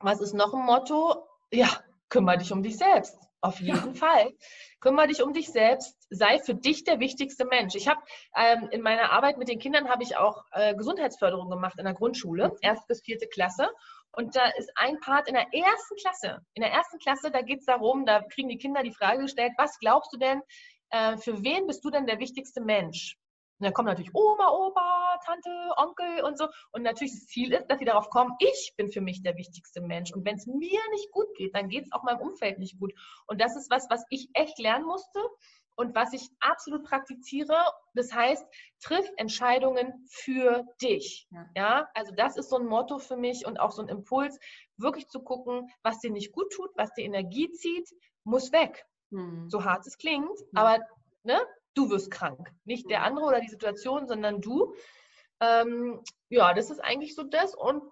Was 0.00 0.20
ist 0.20 0.32
noch 0.32 0.54
ein 0.54 0.64
Motto? 0.64 1.26
Ja, 1.50 1.68
kümmere 2.08 2.38
dich 2.38 2.52
um 2.52 2.62
dich 2.62 2.76
selbst. 2.76 3.18
Auf 3.40 3.60
jeden 3.60 3.94
ja. 3.94 3.94
Fall. 3.94 4.32
Kümmere 4.80 5.08
dich 5.08 5.22
um 5.22 5.32
dich 5.32 5.50
selbst. 5.50 5.96
Sei 6.10 6.38
für 6.38 6.54
dich 6.54 6.84
der 6.84 6.98
wichtigste 6.98 7.44
Mensch. 7.44 7.74
Ich 7.74 7.88
habe 7.88 8.00
ähm, 8.36 8.68
in 8.70 8.80
meiner 8.80 9.10
Arbeit 9.12 9.38
mit 9.38 9.48
den 9.48 9.58
Kindern 9.58 9.88
habe 9.88 10.02
ich 10.02 10.16
auch 10.16 10.44
äh, 10.52 10.74
Gesundheitsförderung 10.74 11.50
gemacht 11.50 11.78
in 11.78 11.84
der 11.84 11.94
Grundschule, 11.94 12.48
mhm. 12.48 12.56
erste 12.62 12.86
bis 12.88 13.02
vierte 13.02 13.26
Klasse. 13.28 13.68
Und 14.12 14.34
da 14.34 14.46
ist 14.56 14.72
ein 14.76 14.98
Part 15.00 15.28
in 15.28 15.34
der 15.34 15.52
ersten 15.52 15.96
Klasse. 16.00 16.38
In 16.54 16.62
der 16.62 16.72
ersten 16.72 16.98
Klasse, 16.98 17.30
da 17.30 17.42
geht 17.42 17.60
es 17.60 17.66
darum, 17.66 18.06
da 18.06 18.22
kriegen 18.22 18.48
die 18.48 18.58
Kinder 18.58 18.82
die 18.82 18.94
Frage 18.94 19.22
gestellt, 19.22 19.52
was 19.58 19.78
glaubst 19.78 20.12
du 20.12 20.16
denn, 20.16 20.42
äh, 20.90 21.16
für 21.16 21.42
wen 21.42 21.66
bist 21.66 21.84
du 21.84 21.90
denn 21.90 22.06
der 22.06 22.18
wichtigste 22.18 22.60
Mensch? 22.60 23.16
Und 23.58 23.64
dann 23.64 23.72
kommen 23.72 23.88
natürlich 23.88 24.14
Oma, 24.14 24.50
Opa, 24.50 25.18
Tante, 25.24 25.50
Onkel 25.76 26.22
und 26.24 26.36
so. 26.36 26.48
Und 26.72 26.82
natürlich 26.82 27.14
das 27.14 27.26
Ziel 27.26 27.52
ist, 27.52 27.66
dass 27.68 27.78
sie 27.78 27.86
darauf 27.86 28.10
kommen, 28.10 28.34
ich 28.38 28.74
bin 28.76 28.90
für 28.90 29.00
mich 29.00 29.22
der 29.22 29.36
wichtigste 29.36 29.80
Mensch. 29.80 30.12
Und 30.12 30.26
wenn 30.26 30.36
es 30.36 30.46
mir 30.46 30.80
nicht 30.90 31.10
gut 31.10 31.26
geht, 31.36 31.54
dann 31.54 31.68
geht 31.68 31.84
es 31.84 31.92
auch 31.92 32.02
meinem 32.02 32.20
Umfeld 32.20 32.58
nicht 32.58 32.78
gut. 32.78 32.92
Und 33.26 33.40
das 33.40 33.56
ist 33.56 33.70
was, 33.70 33.88
was 33.88 34.04
ich 34.10 34.28
echt 34.34 34.58
lernen 34.58 34.84
musste 34.84 35.20
und 35.74 35.94
was 35.94 36.12
ich 36.12 36.28
absolut 36.40 36.84
praktiziere. 36.84 37.56
Das 37.94 38.12
heißt, 38.12 38.46
triff 38.82 39.08
Entscheidungen 39.16 40.06
für 40.10 40.64
dich. 40.82 41.26
Ja. 41.30 41.46
ja, 41.56 41.88
also 41.94 42.14
das 42.14 42.36
ist 42.36 42.50
so 42.50 42.56
ein 42.56 42.66
Motto 42.66 42.98
für 42.98 43.16
mich 43.16 43.46
und 43.46 43.58
auch 43.58 43.72
so 43.72 43.80
ein 43.80 43.88
Impuls, 43.88 44.38
wirklich 44.76 45.08
zu 45.08 45.20
gucken, 45.20 45.70
was 45.82 46.00
dir 46.00 46.10
nicht 46.10 46.32
gut 46.32 46.52
tut, 46.52 46.70
was 46.76 46.92
dir 46.92 47.04
Energie 47.04 47.50
zieht, 47.52 47.88
muss 48.24 48.52
weg. 48.52 48.84
Hm. 49.10 49.48
So 49.48 49.64
hart 49.64 49.86
es 49.86 49.98
klingt, 49.98 50.38
hm. 50.38 50.46
aber 50.54 50.78
ne, 51.22 51.40
du 51.74 51.90
wirst 51.90 52.10
krank. 52.10 52.52
Nicht 52.64 52.90
der 52.90 53.02
andere 53.02 53.26
oder 53.26 53.40
die 53.40 53.48
Situation, 53.48 54.06
sondern 54.06 54.40
du. 54.40 54.74
Ähm, 55.40 56.02
ja, 56.28 56.54
das 56.54 56.70
ist 56.70 56.80
eigentlich 56.80 57.14
so 57.14 57.22
das. 57.22 57.54
Und 57.54 57.82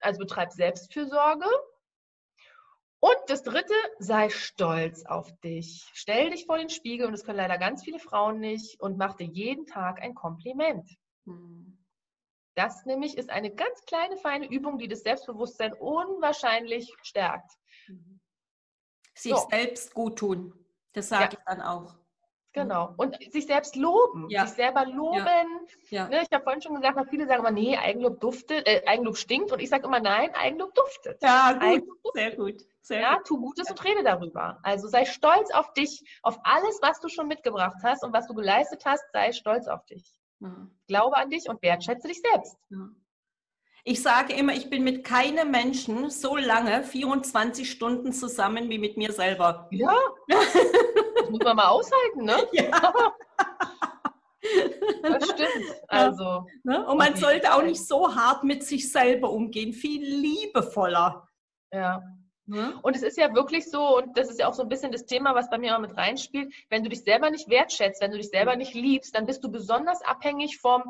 also 0.00 0.18
betreib 0.18 0.52
Selbstfürsorge. 0.52 1.46
Und 3.00 3.16
das 3.26 3.42
dritte, 3.42 3.74
sei 3.98 4.28
stolz 4.30 5.04
auf 5.06 5.32
dich. 5.40 5.90
Stell 5.92 6.30
dich 6.30 6.46
vor 6.46 6.58
den 6.58 6.68
Spiegel, 6.68 7.06
und 7.06 7.12
das 7.12 7.24
können 7.24 7.38
leider 7.38 7.58
ganz 7.58 7.82
viele 7.82 7.98
Frauen 7.98 8.38
nicht, 8.38 8.80
und 8.80 8.96
mach 8.96 9.14
dir 9.14 9.26
jeden 9.26 9.66
Tag 9.66 10.00
ein 10.00 10.14
Kompliment. 10.14 10.88
Hm. 11.26 11.78
Das 12.54 12.84
nämlich 12.84 13.16
ist 13.16 13.30
eine 13.30 13.52
ganz 13.54 13.84
kleine, 13.86 14.16
feine 14.18 14.48
Übung, 14.48 14.78
die 14.78 14.88
das 14.88 15.00
Selbstbewusstsein 15.00 15.72
unwahrscheinlich 15.72 16.94
stärkt. 17.02 17.50
Mhm. 17.88 18.20
Sich 19.14 19.32
so. 19.32 19.48
selbst 19.50 19.94
gut 19.94 20.18
tun. 20.18 20.54
Das 20.92 21.08
sage 21.08 21.24
ja. 21.24 21.30
ich 21.32 21.44
dann 21.46 21.60
auch. 21.60 21.94
Genau. 22.52 22.90
Mhm. 22.90 22.94
Und 22.96 23.32
sich 23.32 23.46
selbst 23.46 23.76
loben, 23.76 24.28
ja. 24.28 24.46
sich 24.46 24.56
selber 24.56 24.84
loben. 24.84 25.26
Ja. 25.88 26.08
Ne, 26.08 26.22
ich 26.22 26.28
habe 26.32 26.44
vorhin 26.44 26.60
schon 26.60 26.74
gesagt, 26.74 26.98
viele 27.08 27.26
sagen 27.26 27.40
immer, 27.40 27.50
nee, 27.50 27.76
Eigenlob 27.76 28.20
duftet, 28.20 28.66
äh, 28.66 28.82
Eigenlob 28.86 29.16
stinkt. 29.16 29.52
Und 29.52 29.60
ich 29.60 29.70
sage 29.70 29.86
immer, 29.86 30.00
nein, 30.00 30.34
Eigenlob 30.34 30.74
duftet. 30.74 31.22
Ja, 31.22 31.52
gut. 31.52 31.62
Eigenlob 31.62 32.02
duftet. 32.02 32.14
Sehr 32.14 32.36
gut. 32.36 32.62
Sehr 32.82 33.00
ja, 33.00 33.16
gut. 33.16 33.26
tu 33.26 33.40
Gutes 33.40 33.70
und 33.70 33.82
rede 33.84 34.02
darüber. 34.02 34.58
Also 34.62 34.88
sei 34.88 35.06
stolz 35.06 35.50
auf 35.52 35.72
dich, 35.72 36.04
auf 36.22 36.38
alles, 36.44 36.78
was 36.82 37.00
du 37.00 37.08
schon 37.08 37.28
mitgebracht 37.28 37.78
hast 37.82 38.04
und 38.04 38.12
was 38.12 38.26
du 38.26 38.34
geleistet 38.34 38.84
hast, 38.84 39.04
sei 39.12 39.32
stolz 39.32 39.66
auf 39.66 39.84
dich. 39.86 40.04
Mhm. 40.40 40.70
Glaube 40.88 41.16
an 41.16 41.30
dich 41.30 41.48
und 41.48 41.62
wertschätze 41.62 42.08
dich 42.08 42.20
selbst. 42.20 42.58
Ich 43.84 44.00
sage 44.00 44.32
immer, 44.34 44.52
ich 44.52 44.70
bin 44.70 44.84
mit 44.84 45.02
keinem 45.02 45.50
Menschen 45.50 46.08
so 46.08 46.36
lange, 46.36 46.84
24 46.84 47.68
Stunden 47.68 48.12
zusammen 48.12 48.70
wie 48.70 48.78
mit 48.78 48.96
mir 48.96 49.12
selber. 49.12 49.68
Ja. 49.72 49.94
Das 50.28 51.30
muss 51.30 51.42
man 51.42 51.56
mal 51.56 51.68
aushalten, 51.68 52.24
ne? 52.24 52.36
Ja. 52.52 52.92
Das 55.02 55.24
stimmt. 55.24 55.76
Also. 55.86 56.46
Ne? 56.64 56.84
Und 56.86 56.98
man 56.98 57.14
sollte 57.14 57.54
auch 57.54 57.62
nicht 57.62 57.86
so 57.86 58.12
hart 58.14 58.42
mit 58.42 58.64
sich 58.64 58.90
selber 58.90 59.30
umgehen, 59.30 59.72
viel 59.72 60.02
liebevoller. 60.04 61.28
Ja. 61.72 62.02
Ne? 62.52 62.78
Und 62.82 62.94
es 62.94 63.02
ist 63.02 63.16
ja 63.16 63.34
wirklich 63.34 63.70
so, 63.70 63.96
und 63.96 64.18
das 64.18 64.28
ist 64.28 64.38
ja 64.38 64.46
auch 64.46 64.52
so 64.52 64.62
ein 64.62 64.68
bisschen 64.68 64.92
das 64.92 65.06
Thema, 65.06 65.34
was 65.34 65.48
bei 65.48 65.56
mir 65.56 65.74
auch 65.74 65.80
mit 65.80 65.96
reinspielt, 65.96 66.52
wenn 66.68 66.84
du 66.84 66.90
dich 66.90 67.02
selber 67.02 67.30
nicht 67.30 67.48
wertschätzt, 67.48 68.02
wenn 68.02 68.10
du 68.10 68.18
dich 68.18 68.28
selber 68.28 68.56
nicht 68.56 68.74
liebst, 68.74 69.16
dann 69.16 69.24
bist 69.24 69.42
du 69.42 69.50
besonders 69.50 70.02
abhängig 70.02 70.58
vom 70.58 70.82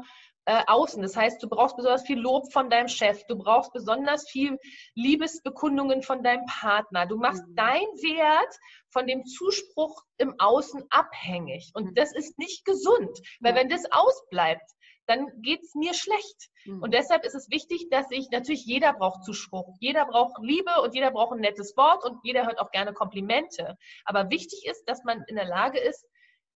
äh, 0.46 0.60
außen. 0.66 1.00
Das 1.00 1.16
heißt, 1.16 1.40
du 1.40 1.48
brauchst 1.48 1.76
besonders 1.76 2.02
viel 2.02 2.18
Lob 2.18 2.52
von 2.52 2.68
deinem 2.68 2.88
Chef, 2.88 3.24
du 3.28 3.36
brauchst 3.36 3.72
besonders 3.72 4.28
viel 4.28 4.58
Liebesbekundungen 4.96 6.02
von 6.02 6.24
deinem 6.24 6.46
Partner. 6.46 7.06
Du 7.06 7.16
machst 7.16 7.46
mhm. 7.46 7.54
dein 7.54 7.86
Wert 8.02 8.58
von 8.90 9.06
dem 9.06 9.24
Zuspruch 9.24 10.02
im 10.18 10.34
Außen 10.40 10.82
abhängig. 10.90 11.70
Und 11.74 11.90
mhm. 11.90 11.94
das 11.94 12.12
ist 12.12 12.40
nicht 12.40 12.64
gesund, 12.64 13.20
weil 13.38 13.54
wenn 13.54 13.68
das 13.68 13.84
ausbleibt, 13.92 14.68
dann 15.06 15.26
geht 15.42 15.62
es 15.62 15.74
mir 15.74 15.94
schlecht. 15.94 16.50
Mhm. 16.64 16.82
Und 16.82 16.94
deshalb 16.94 17.24
ist 17.24 17.34
es 17.34 17.50
wichtig, 17.50 17.88
dass 17.90 18.06
ich, 18.10 18.30
natürlich 18.30 18.64
jeder 18.64 18.92
braucht 18.92 19.24
Zuspruch, 19.24 19.76
jeder 19.80 20.06
braucht 20.06 20.42
Liebe 20.42 20.80
und 20.82 20.94
jeder 20.94 21.10
braucht 21.10 21.32
ein 21.32 21.40
nettes 21.40 21.76
Wort 21.76 22.04
und 22.04 22.18
jeder 22.22 22.46
hört 22.46 22.58
auch 22.58 22.70
gerne 22.70 22.92
Komplimente. 22.92 23.76
Aber 24.04 24.30
wichtig 24.30 24.66
ist, 24.66 24.84
dass 24.86 25.04
man 25.04 25.24
in 25.26 25.36
der 25.36 25.46
Lage 25.46 25.78
ist, 25.78 26.06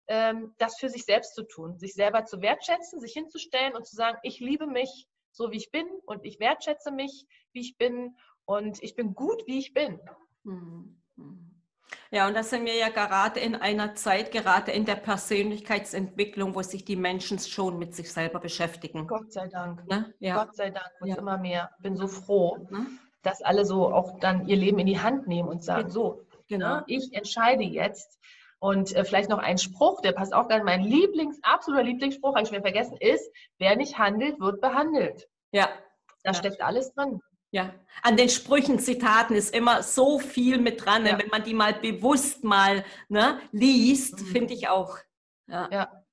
ähm, 0.08 0.54
das 0.58 0.78
für 0.78 0.90
sich 0.90 1.06
selbst 1.06 1.34
zu 1.34 1.44
tun, 1.44 1.78
sich 1.78 1.94
selber 1.94 2.26
zu 2.26 2.42
wertschätzen, 2.42 3.00
sich 3.00 3.14
hinzustellen 3.14 3.76
und 3.76 3.88
zu 3.88 3.96
sagen, 3.96 4.18
ich 4.24 4.40
liebe 4.40 4.68
mich 4.68 5.08
so, 5.32 5.52
wie 5.52 5.58
ich 5.58 5.72
bin 5.72 5.88
und 6.06 6.26
ich 6.26 6.40
wertschätze 6.40 6.92
mich, 6.92 7.26
wie 7.54 7.62
ich 7.62 7.78
bin 7.78 8.16
und 8.46 8.84
ich 8.84 8.96
bin 8.96 9.14
gut, 9.16 9.44
wie 9.48 9.60
ich 9.60 9.74
bin. 9.74 10.00
Mhm. 11.16 11.53
Ja, 12.12 12.28
und 12.28 12.36
da 12.36 12.44
sind 12.44 12.66
wir 12.66 12.76
ja 12.76 12.90
gerade 12.90 13.40
in 13.40 13.56
einer 13.56 13.96
Zeit, 13.96 14.32
gerade 14.32 14.72
in 14.72 14.86
der 14.86 14.96
Persönlichkeitsentwicklung, 14.96 16.56
wo 16.56 16.62
sich 16.62 16.86
die 16.86 16.96
Menschen 16.96 17.40
schon 17.40 17.80
mit 17.80 17.96
sich 17.96 18.12
selber 18.12 18.40
beschäftigen. 18.40 19.08
Gott 19.08 19.32
sei 19.32 19.48
Dank. 19.48 19.88
Ne? 19.88 20.14
Ja. 20.20 20.44
Gott 20.44 20.56
sei 20.56 20.70
Dank 20.70 20.92
wird 21.00 21.12
ja. 21.12 21.18
immer 21.18 21.38
mehr. 21.38 21.72
Bin 21.80 21.96
so 21.96 22.08
froh, 22.08 22.68
ne? 22.70 22.86
dass 23.24 23.42
alle 23.42 23.66
so 23.66 23.94
auch 23.94 24.20
dann 24.20 24.48
ihr 24.48 24.58
Leben 24.58 24.80
in 24.80 24.88
die 24.88 25.00
Hand 25.00 25.28
nehmen 25.28 25.50
und 25.50 25.64
sagen, 25.64 25.90
so, 25.90 26.22
genau. 26.48 26.78
Ne, 26.78 26.84
ich 26.88 27.14
entscheide 27.14 27.64
jetzt, 27.64 28.20
und 28.64 28.96
äh, 28.96 29.04
vielleicht 29.04 29.30
noch 29.30 29.40
ein 29.40 29.58
Spruch, 29.58 30.00
der 30.00 30.14
passt 30.14 30.34
auch 30.34 30.48
gerne. 30.48 30.64
Mein 30.64 30.84
Lieblings, 30.84 31.38
absoluter 31.42 31.84
Lieblingsspruch, 31.84 32.34
habe 32.34 32.46
ich 32.46 32.52
mir 32.52 32.62
vergessen, 32.62 32.96
ist, 32.98 33.30
wer 33.58 33.76
nicht 33.76 33.98
handelt, 33.98 34.40
wird 34.40 34.62
behandelt. 34.62 35.28
Ja. 35.52 35.68
Da 36.24 36.32
ja. 36.32 36.34
steckt 36.34 36.62
alles 36.62 36.94
drin. 36.94 37.20
Ja, 37.54 37.72
an 38.02 38.18
den 38.18 38.30
Sprüchen, 38.30 38.80
Zitaten 38.80 39.36
ist 39.36 39.54
immer 39.54 39.84
so 39.84 40.18
viel 40.18 40.58
mit 40.58 40.84
dran. 40.84 41.06
Ja. 41.06 41.20
Wenn 41.20 41.28
man 41.28 41.44
die 41.44 41.54
mal 41.54 41.76
bewusst 41.76 42.44
mal 42.44 42.84
ne, 43.10 43.40
liest, 43.52 44.20
mhm. 44.22 44.26
finde 44.26 44.54
ich 44.56 44.70
auch. 44.70 44.98
Ja. 45.46 45.70
ja. 45.72 46.06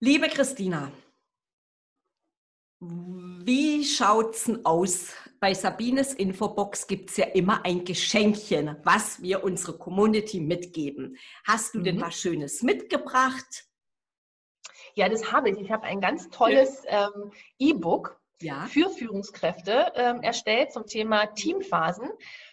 Liebe 0.00 0.26
Christina, 0.28 0.90
wie 2.80 3.84
schaut 3.84 4.36
es 4.36 4.44
denn 4.44 4.64
aus? 4.64 5.12
Bei 5.38 5.52
Sabines 5.52 6.14
Infobox 6.14 6.86
gibt 6.86 7.10
es 7.10 7.18
ja 7.18 7.26
immer 7.26 7.62
ein 7.66 7.84
Geschenkchen, 7.84 8.76
was 8.84 9.20
wir 9.20 9.44
unserer 9.44 9.76
Community 9.76 10.40
mitgeben. 10.40 11.18
Hast 11.44 11.74
du 11.74 11.80
mhm. 11.80 11.84
denn 11.84 12.00
was 12.00 12.18
Schönes 12.18 12.62
mitgebracht? 12.62 13.66
Ja, 14.94 15.10
das 15.10 15.30
habe 15.30 15.50
ich. 15.50 15.58
Ich 15.58 15.70
habe 15.70 15.84
ein 15.84 16.00
ganz 16.00 16.30
tolles 16.30 16.84
ähm, 16.86 17.32
E-Book 17.58 18.18
ja. 18.40 18.66
für 18.66 18.90
Führungskräfte 18.90 19.92
ähm, 19.94 20.22
erstellt 20.22 20.72
zum 20.72 20.86
Thema 20.86 21.26
Teamphasen 21.26 22.10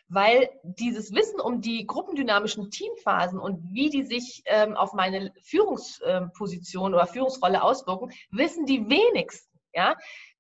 weil 0.10 0.50
dieses 0.64 1.14
Wissen 1.14 1.40
um 1.40 1.62
die 1.62 1.86
gruppendynamischen 1.86 2.72
Teamphasen 2.72 3.40
und 3.40 3.74
wie 3.74 3.90
die 3.90 4.04
sich 4.04 4.42
ähm, 4.46 4.76
auf 4.76 4.94
meine 4.94 5.34
Führungsposition 5.42 6.94
oder 6.94 7.08
Führungsrolle 7.08 7.62
auswirken, 7.62 8.12
wissen 8.32 8.66
die 8.66 8.90
wenigsten. 8.90 9.60
Ja, 9.74 9.96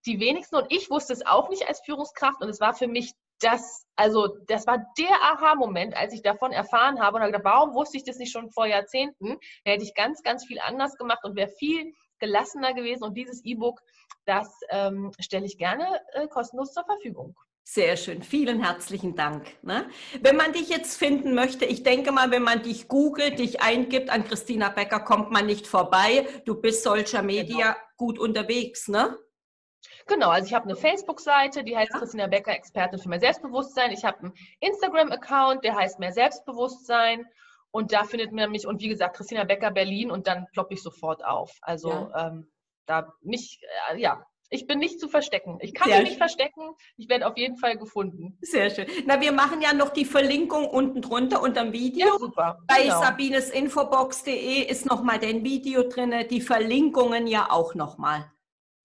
die 0.05 0.19
wenigsten 0.19 0.55
und 0.55 0.71
ich 0.71 0.89
wusste 0.89 1.13
es 1.13 1.25
auch 1.25 1.49
nicht 1.49 1.67
als 1.67 1.81
Führungskraft 1.81 2.41
und 2.41 2.49
es 2.49 2.59
war 2.59 2.73
für 2.73 2.87
mich 2.87 3.13
das, 3.39 3.85
also 3.95 4.35
das 4.47 4.65
war 4.65 4.83
der 4.97 5.13
Aha-Moment, 5.21 5.95
als 5.95 6.13
ich 6.13 6.23
davon 6.23 6.51
erfahren 6.51 6.99
habe 6.99 7.17
und 7.17 7.21
habe 7.21 7.31
gedacht, 7.31 7.45
warum 7.45 7.75
wusste 7.75 7.97
ich 7.97 8.03
das 8.03 8.17
nicht 8.17 8.31
schon 8.31 8.49
vor 8.49 8.65
Jahrzehnten? 8.65 9.37
Da 9.63 9.71
hätte 9.71 9.83
ich 9.83 9.93
ganz, 9.93 10.23
ganz 10.23 10.45
viel 10.45 10.59
anders 10.59 10.95
gemacht 10.95 11.19
und 11.23 11.35
wäre 11.35 11.49
viel 11.49 11.93
gelassener 12.19 12.73
gewesen. 12.73 13.03
Und 13.03 13.15
dieses 13.15 13.43
E-Book, 13.43 13.81
das 14.25 14.59
ähm, 14.69 15.11
stelle 15.19 15.45
ich 15.45 15.57
gerne 15.57 16.01
äh, 16.13 16.27
kostenlos 16.27 16.73
zur 16.73 16.85
Verfügung. 16.85 17.35
Sehr 17.69 17.97
schön, 17.97 18.23
vielen 18.23 18.63
herzlichen 18.63 19.17
Dank. 19.17 19.45
Ne? 19.61 19.89
Wenn 20.21 20.37
man 20.37 20.53
dich 20.53 20.69
jetzt 20.69 20.97
finden 20.97 21.35
möchte, 21.35 21.65
ich 21.65 21.83
denke 21.83 22.13
mal, 22.13 22.31
wenn 22.31 22.41
man 22.41 22.63
dich 22.63 22.87
googelt, 22.87 23.39
dich 23.39 23.61
eingibt, 23.61 24.09
an 24.09 24.23
Christina 24.23 24.69
Becker 24.69 25.01
kommt 25.01 25.31
man 25.31 25.45
nicht 25.45 25.67
vorbei. 25.67 26.25
Du 26.45 26.55
bist 26.55 26.83
solcher 26.83 27.21
Media 27.21 27.73
genau. 27.73 27.85
gut 27.97 28.19
unterwegs, 28.19 28.87
ne? 28.87 29.17
Genau, 30.07 30.29
also 30.29 30.47
ich 30.47 30.53
habe 30.53 30.63
eine 30.63 30.77
Facebook-Seite, 30.77 31.65
die 31.65 31.75
heißt 31.75 31.91
ja. 31.91 31.99
Christina 31.99 32.27
Becker, 32.27 32.53
Expertin 32.53 32.99
für 32.99 33.09
mehr 33.09 33.19
Selbstbewusstsein. 33.19 33.91
Ich 33.91 34.05
habe 34.05 34.19
einen 34.19 34.33
Instagram-Account, 34.61 35.65
der 35.65 35.75
heißt 35.75 35.99
mehr 35.99 36.13
Selbstbewusstsein. 36.13 37.25
Und 37.71 37.93
da 37.93 38.03
findet 38.03 38.31
man 38.31 38.51
mich, 38.51 38.65
und 38.65 38.81
wie 38.81 38.89
gesagt, 38.89 39.17
Christina 39.17 39.43
Becker 39.43 39.71
Berlin 39.71 40.11
und 40.11 40.27
dann 40.27 40.47
ploppe 40.53 40.73
ich 40.73 40.81
sofort 40.81 41.23
auf. 41.23 41.51
Also 41.61 41.89
ja. 41.89 42.27
ähm, 42.27 42.51
da 42.85 43.13
nicht, 43.21 43.63
äh, 43.91 43.99
ja, 43.99 44.25
ich 44.49 44.65
bin 44.65 44.79
nicht 44.79 44.99
zu 44.99 45.09
verstecken. 45.09 45.57
Ich 45.61 45.73
kann 45.73 45.89
Sehr 45.89 45.99
mich 45.99 46.11
nicht 46.11 46.17
verstecken. 46.17 46.75
Ich 46.95 47.09
werde 47.09 47.27
auf 47.27 47.37
jeden 47.37 47.57
Fall 47.57 47.77
gefunden. 47.77 48.37
Sehr 48.41 48.69
schön. 48.69 48.87
Na, 49.05 49.19
wir 49.19 49.33
machen 49.33 49.61
ja 49.61 49.73
noch 49.73 49.89
die 49.89 50.05
Verlinkung 50.05 50.65
unten 50.67 51.01
drunter 51.01 51.41
unter 51.41 51.63
dem 51.63 51.73
Video. 51.73 52.07
Ja, 52.07 52.17
super. 52.17 52.59
Bei 52.65 52.83
genau. 52.83 53.01
sabinesinfobox.de 53.01 54.61
ist 54.61 54.85
nochmal 54.85 55.19
dein 55.19 55.43
Video 55.43 55.83
drin. 55.83 56.13
Die 56.29 56.39
Verlinkungen 56.39 57.27
ja 57.27 57.51
auch 57.51 57.75
nochmal. 57.75 58.31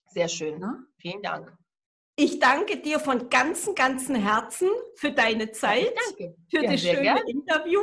Sehr 0.06 0.28
schön. 0.28 0.60
Ja? 0.60 0.74
Vielen 0.98 1.22
Dank. 1.22 1.56
Ich 2.16 2.40
danke 2.40 2.78
dir 2.78 2.98
von 2.98 3.30
ganzem, 3.30 3.74
ganzem 3.74 4.16
Herzen 4.16 4.68
für 4.96 5.12
deine 5.12 5.50
Zeit, 5.52 5.94
danke. 6.08 6.36
für 6.50 6.62
ja, 6.62 6.70
das 6.70 6.80
schöne 6.80 7.02
gern. 7.02 7.26
Interview. 7.26 7.80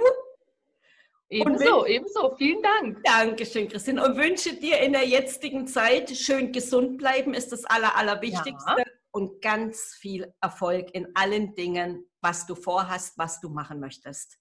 Ebenso, 1.29 1.85
ebenso. 1.85 2.35
Vielen 2.37 2.61
Dank. 2.61 3.03
Dankeschön, 3.03 3.67
Christine. 3.67 4.03
Und 4.03 4.17
wünsche 4.17 4.55
dir 4.55 4.79
in 4.79 4.93
der 4.93 5.07
jetzigen 5.07 5.67
Zeit 5.67 6.09
schön 6.09 6.51
gesund 6.51 6.97
bleiben, 6.97 7.35
ist 7.35 7.51
das 7.51 7.65
Aller, 7.65 7.95
Allerwichtigste. 7.95 8.75
Ja. 8.77 8.83
Und 9.11 9.41
ganz 9.41 9.95
viel 9.99 10.33
Erfolg 10.41 10.93
in 10.93 11.07
allen 11.15 11.53
Dingen, 11.55 12.05
was 12.21 12.45
du 12.47 12.55
vorhast, 12.55 13.17
was 13.17 13.39
du 13.41 13.49
machen 13.49 13.79
möchtest. 13.79 14.39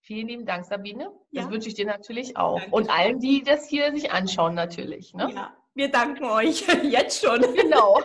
Vielen 0.00 0.28
lieben 0.28 0.46
Dank, 0.46 0.64
Sabine. 0.64 1.10
Das 1.32 1.46
ja. 1.46 1.50
wünsche 1.50 1.68
ich 1.68 1.74
dir 1.74 1.86
natürlich 1.86 2.36
auch. 2.36 2.60
Danke. 2.60 2.74
Und 2.74 2.90
allen, 2.90 3.18
die 3.18 3.42
das 3.42 3.66
hier 3.66 3.90
sich 3.92 4.12
anschauen, 4.12 4.54
natürlich. 4.54 5.14
Ne? 5.14 5.32
Ja, 5.34 5.56
wir 5.74 5.90
danken 5.90 6.24
euch 6.26 6.64
jetzt 6.84 7.24
schon. 7.24 7.40
Genau. 7.54 8.00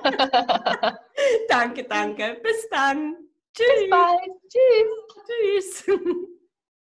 danke, 1.49 1.83
danke. 1.83 2.39
Bis 2.41 2.69
dann. 2.69 3.15
Tschüss. 3.53 3.67
Bis 3.81 3.89
bald. 3.89 4.31
Tschüss. 4.49 5.85
Tschüss. 5.85 5.99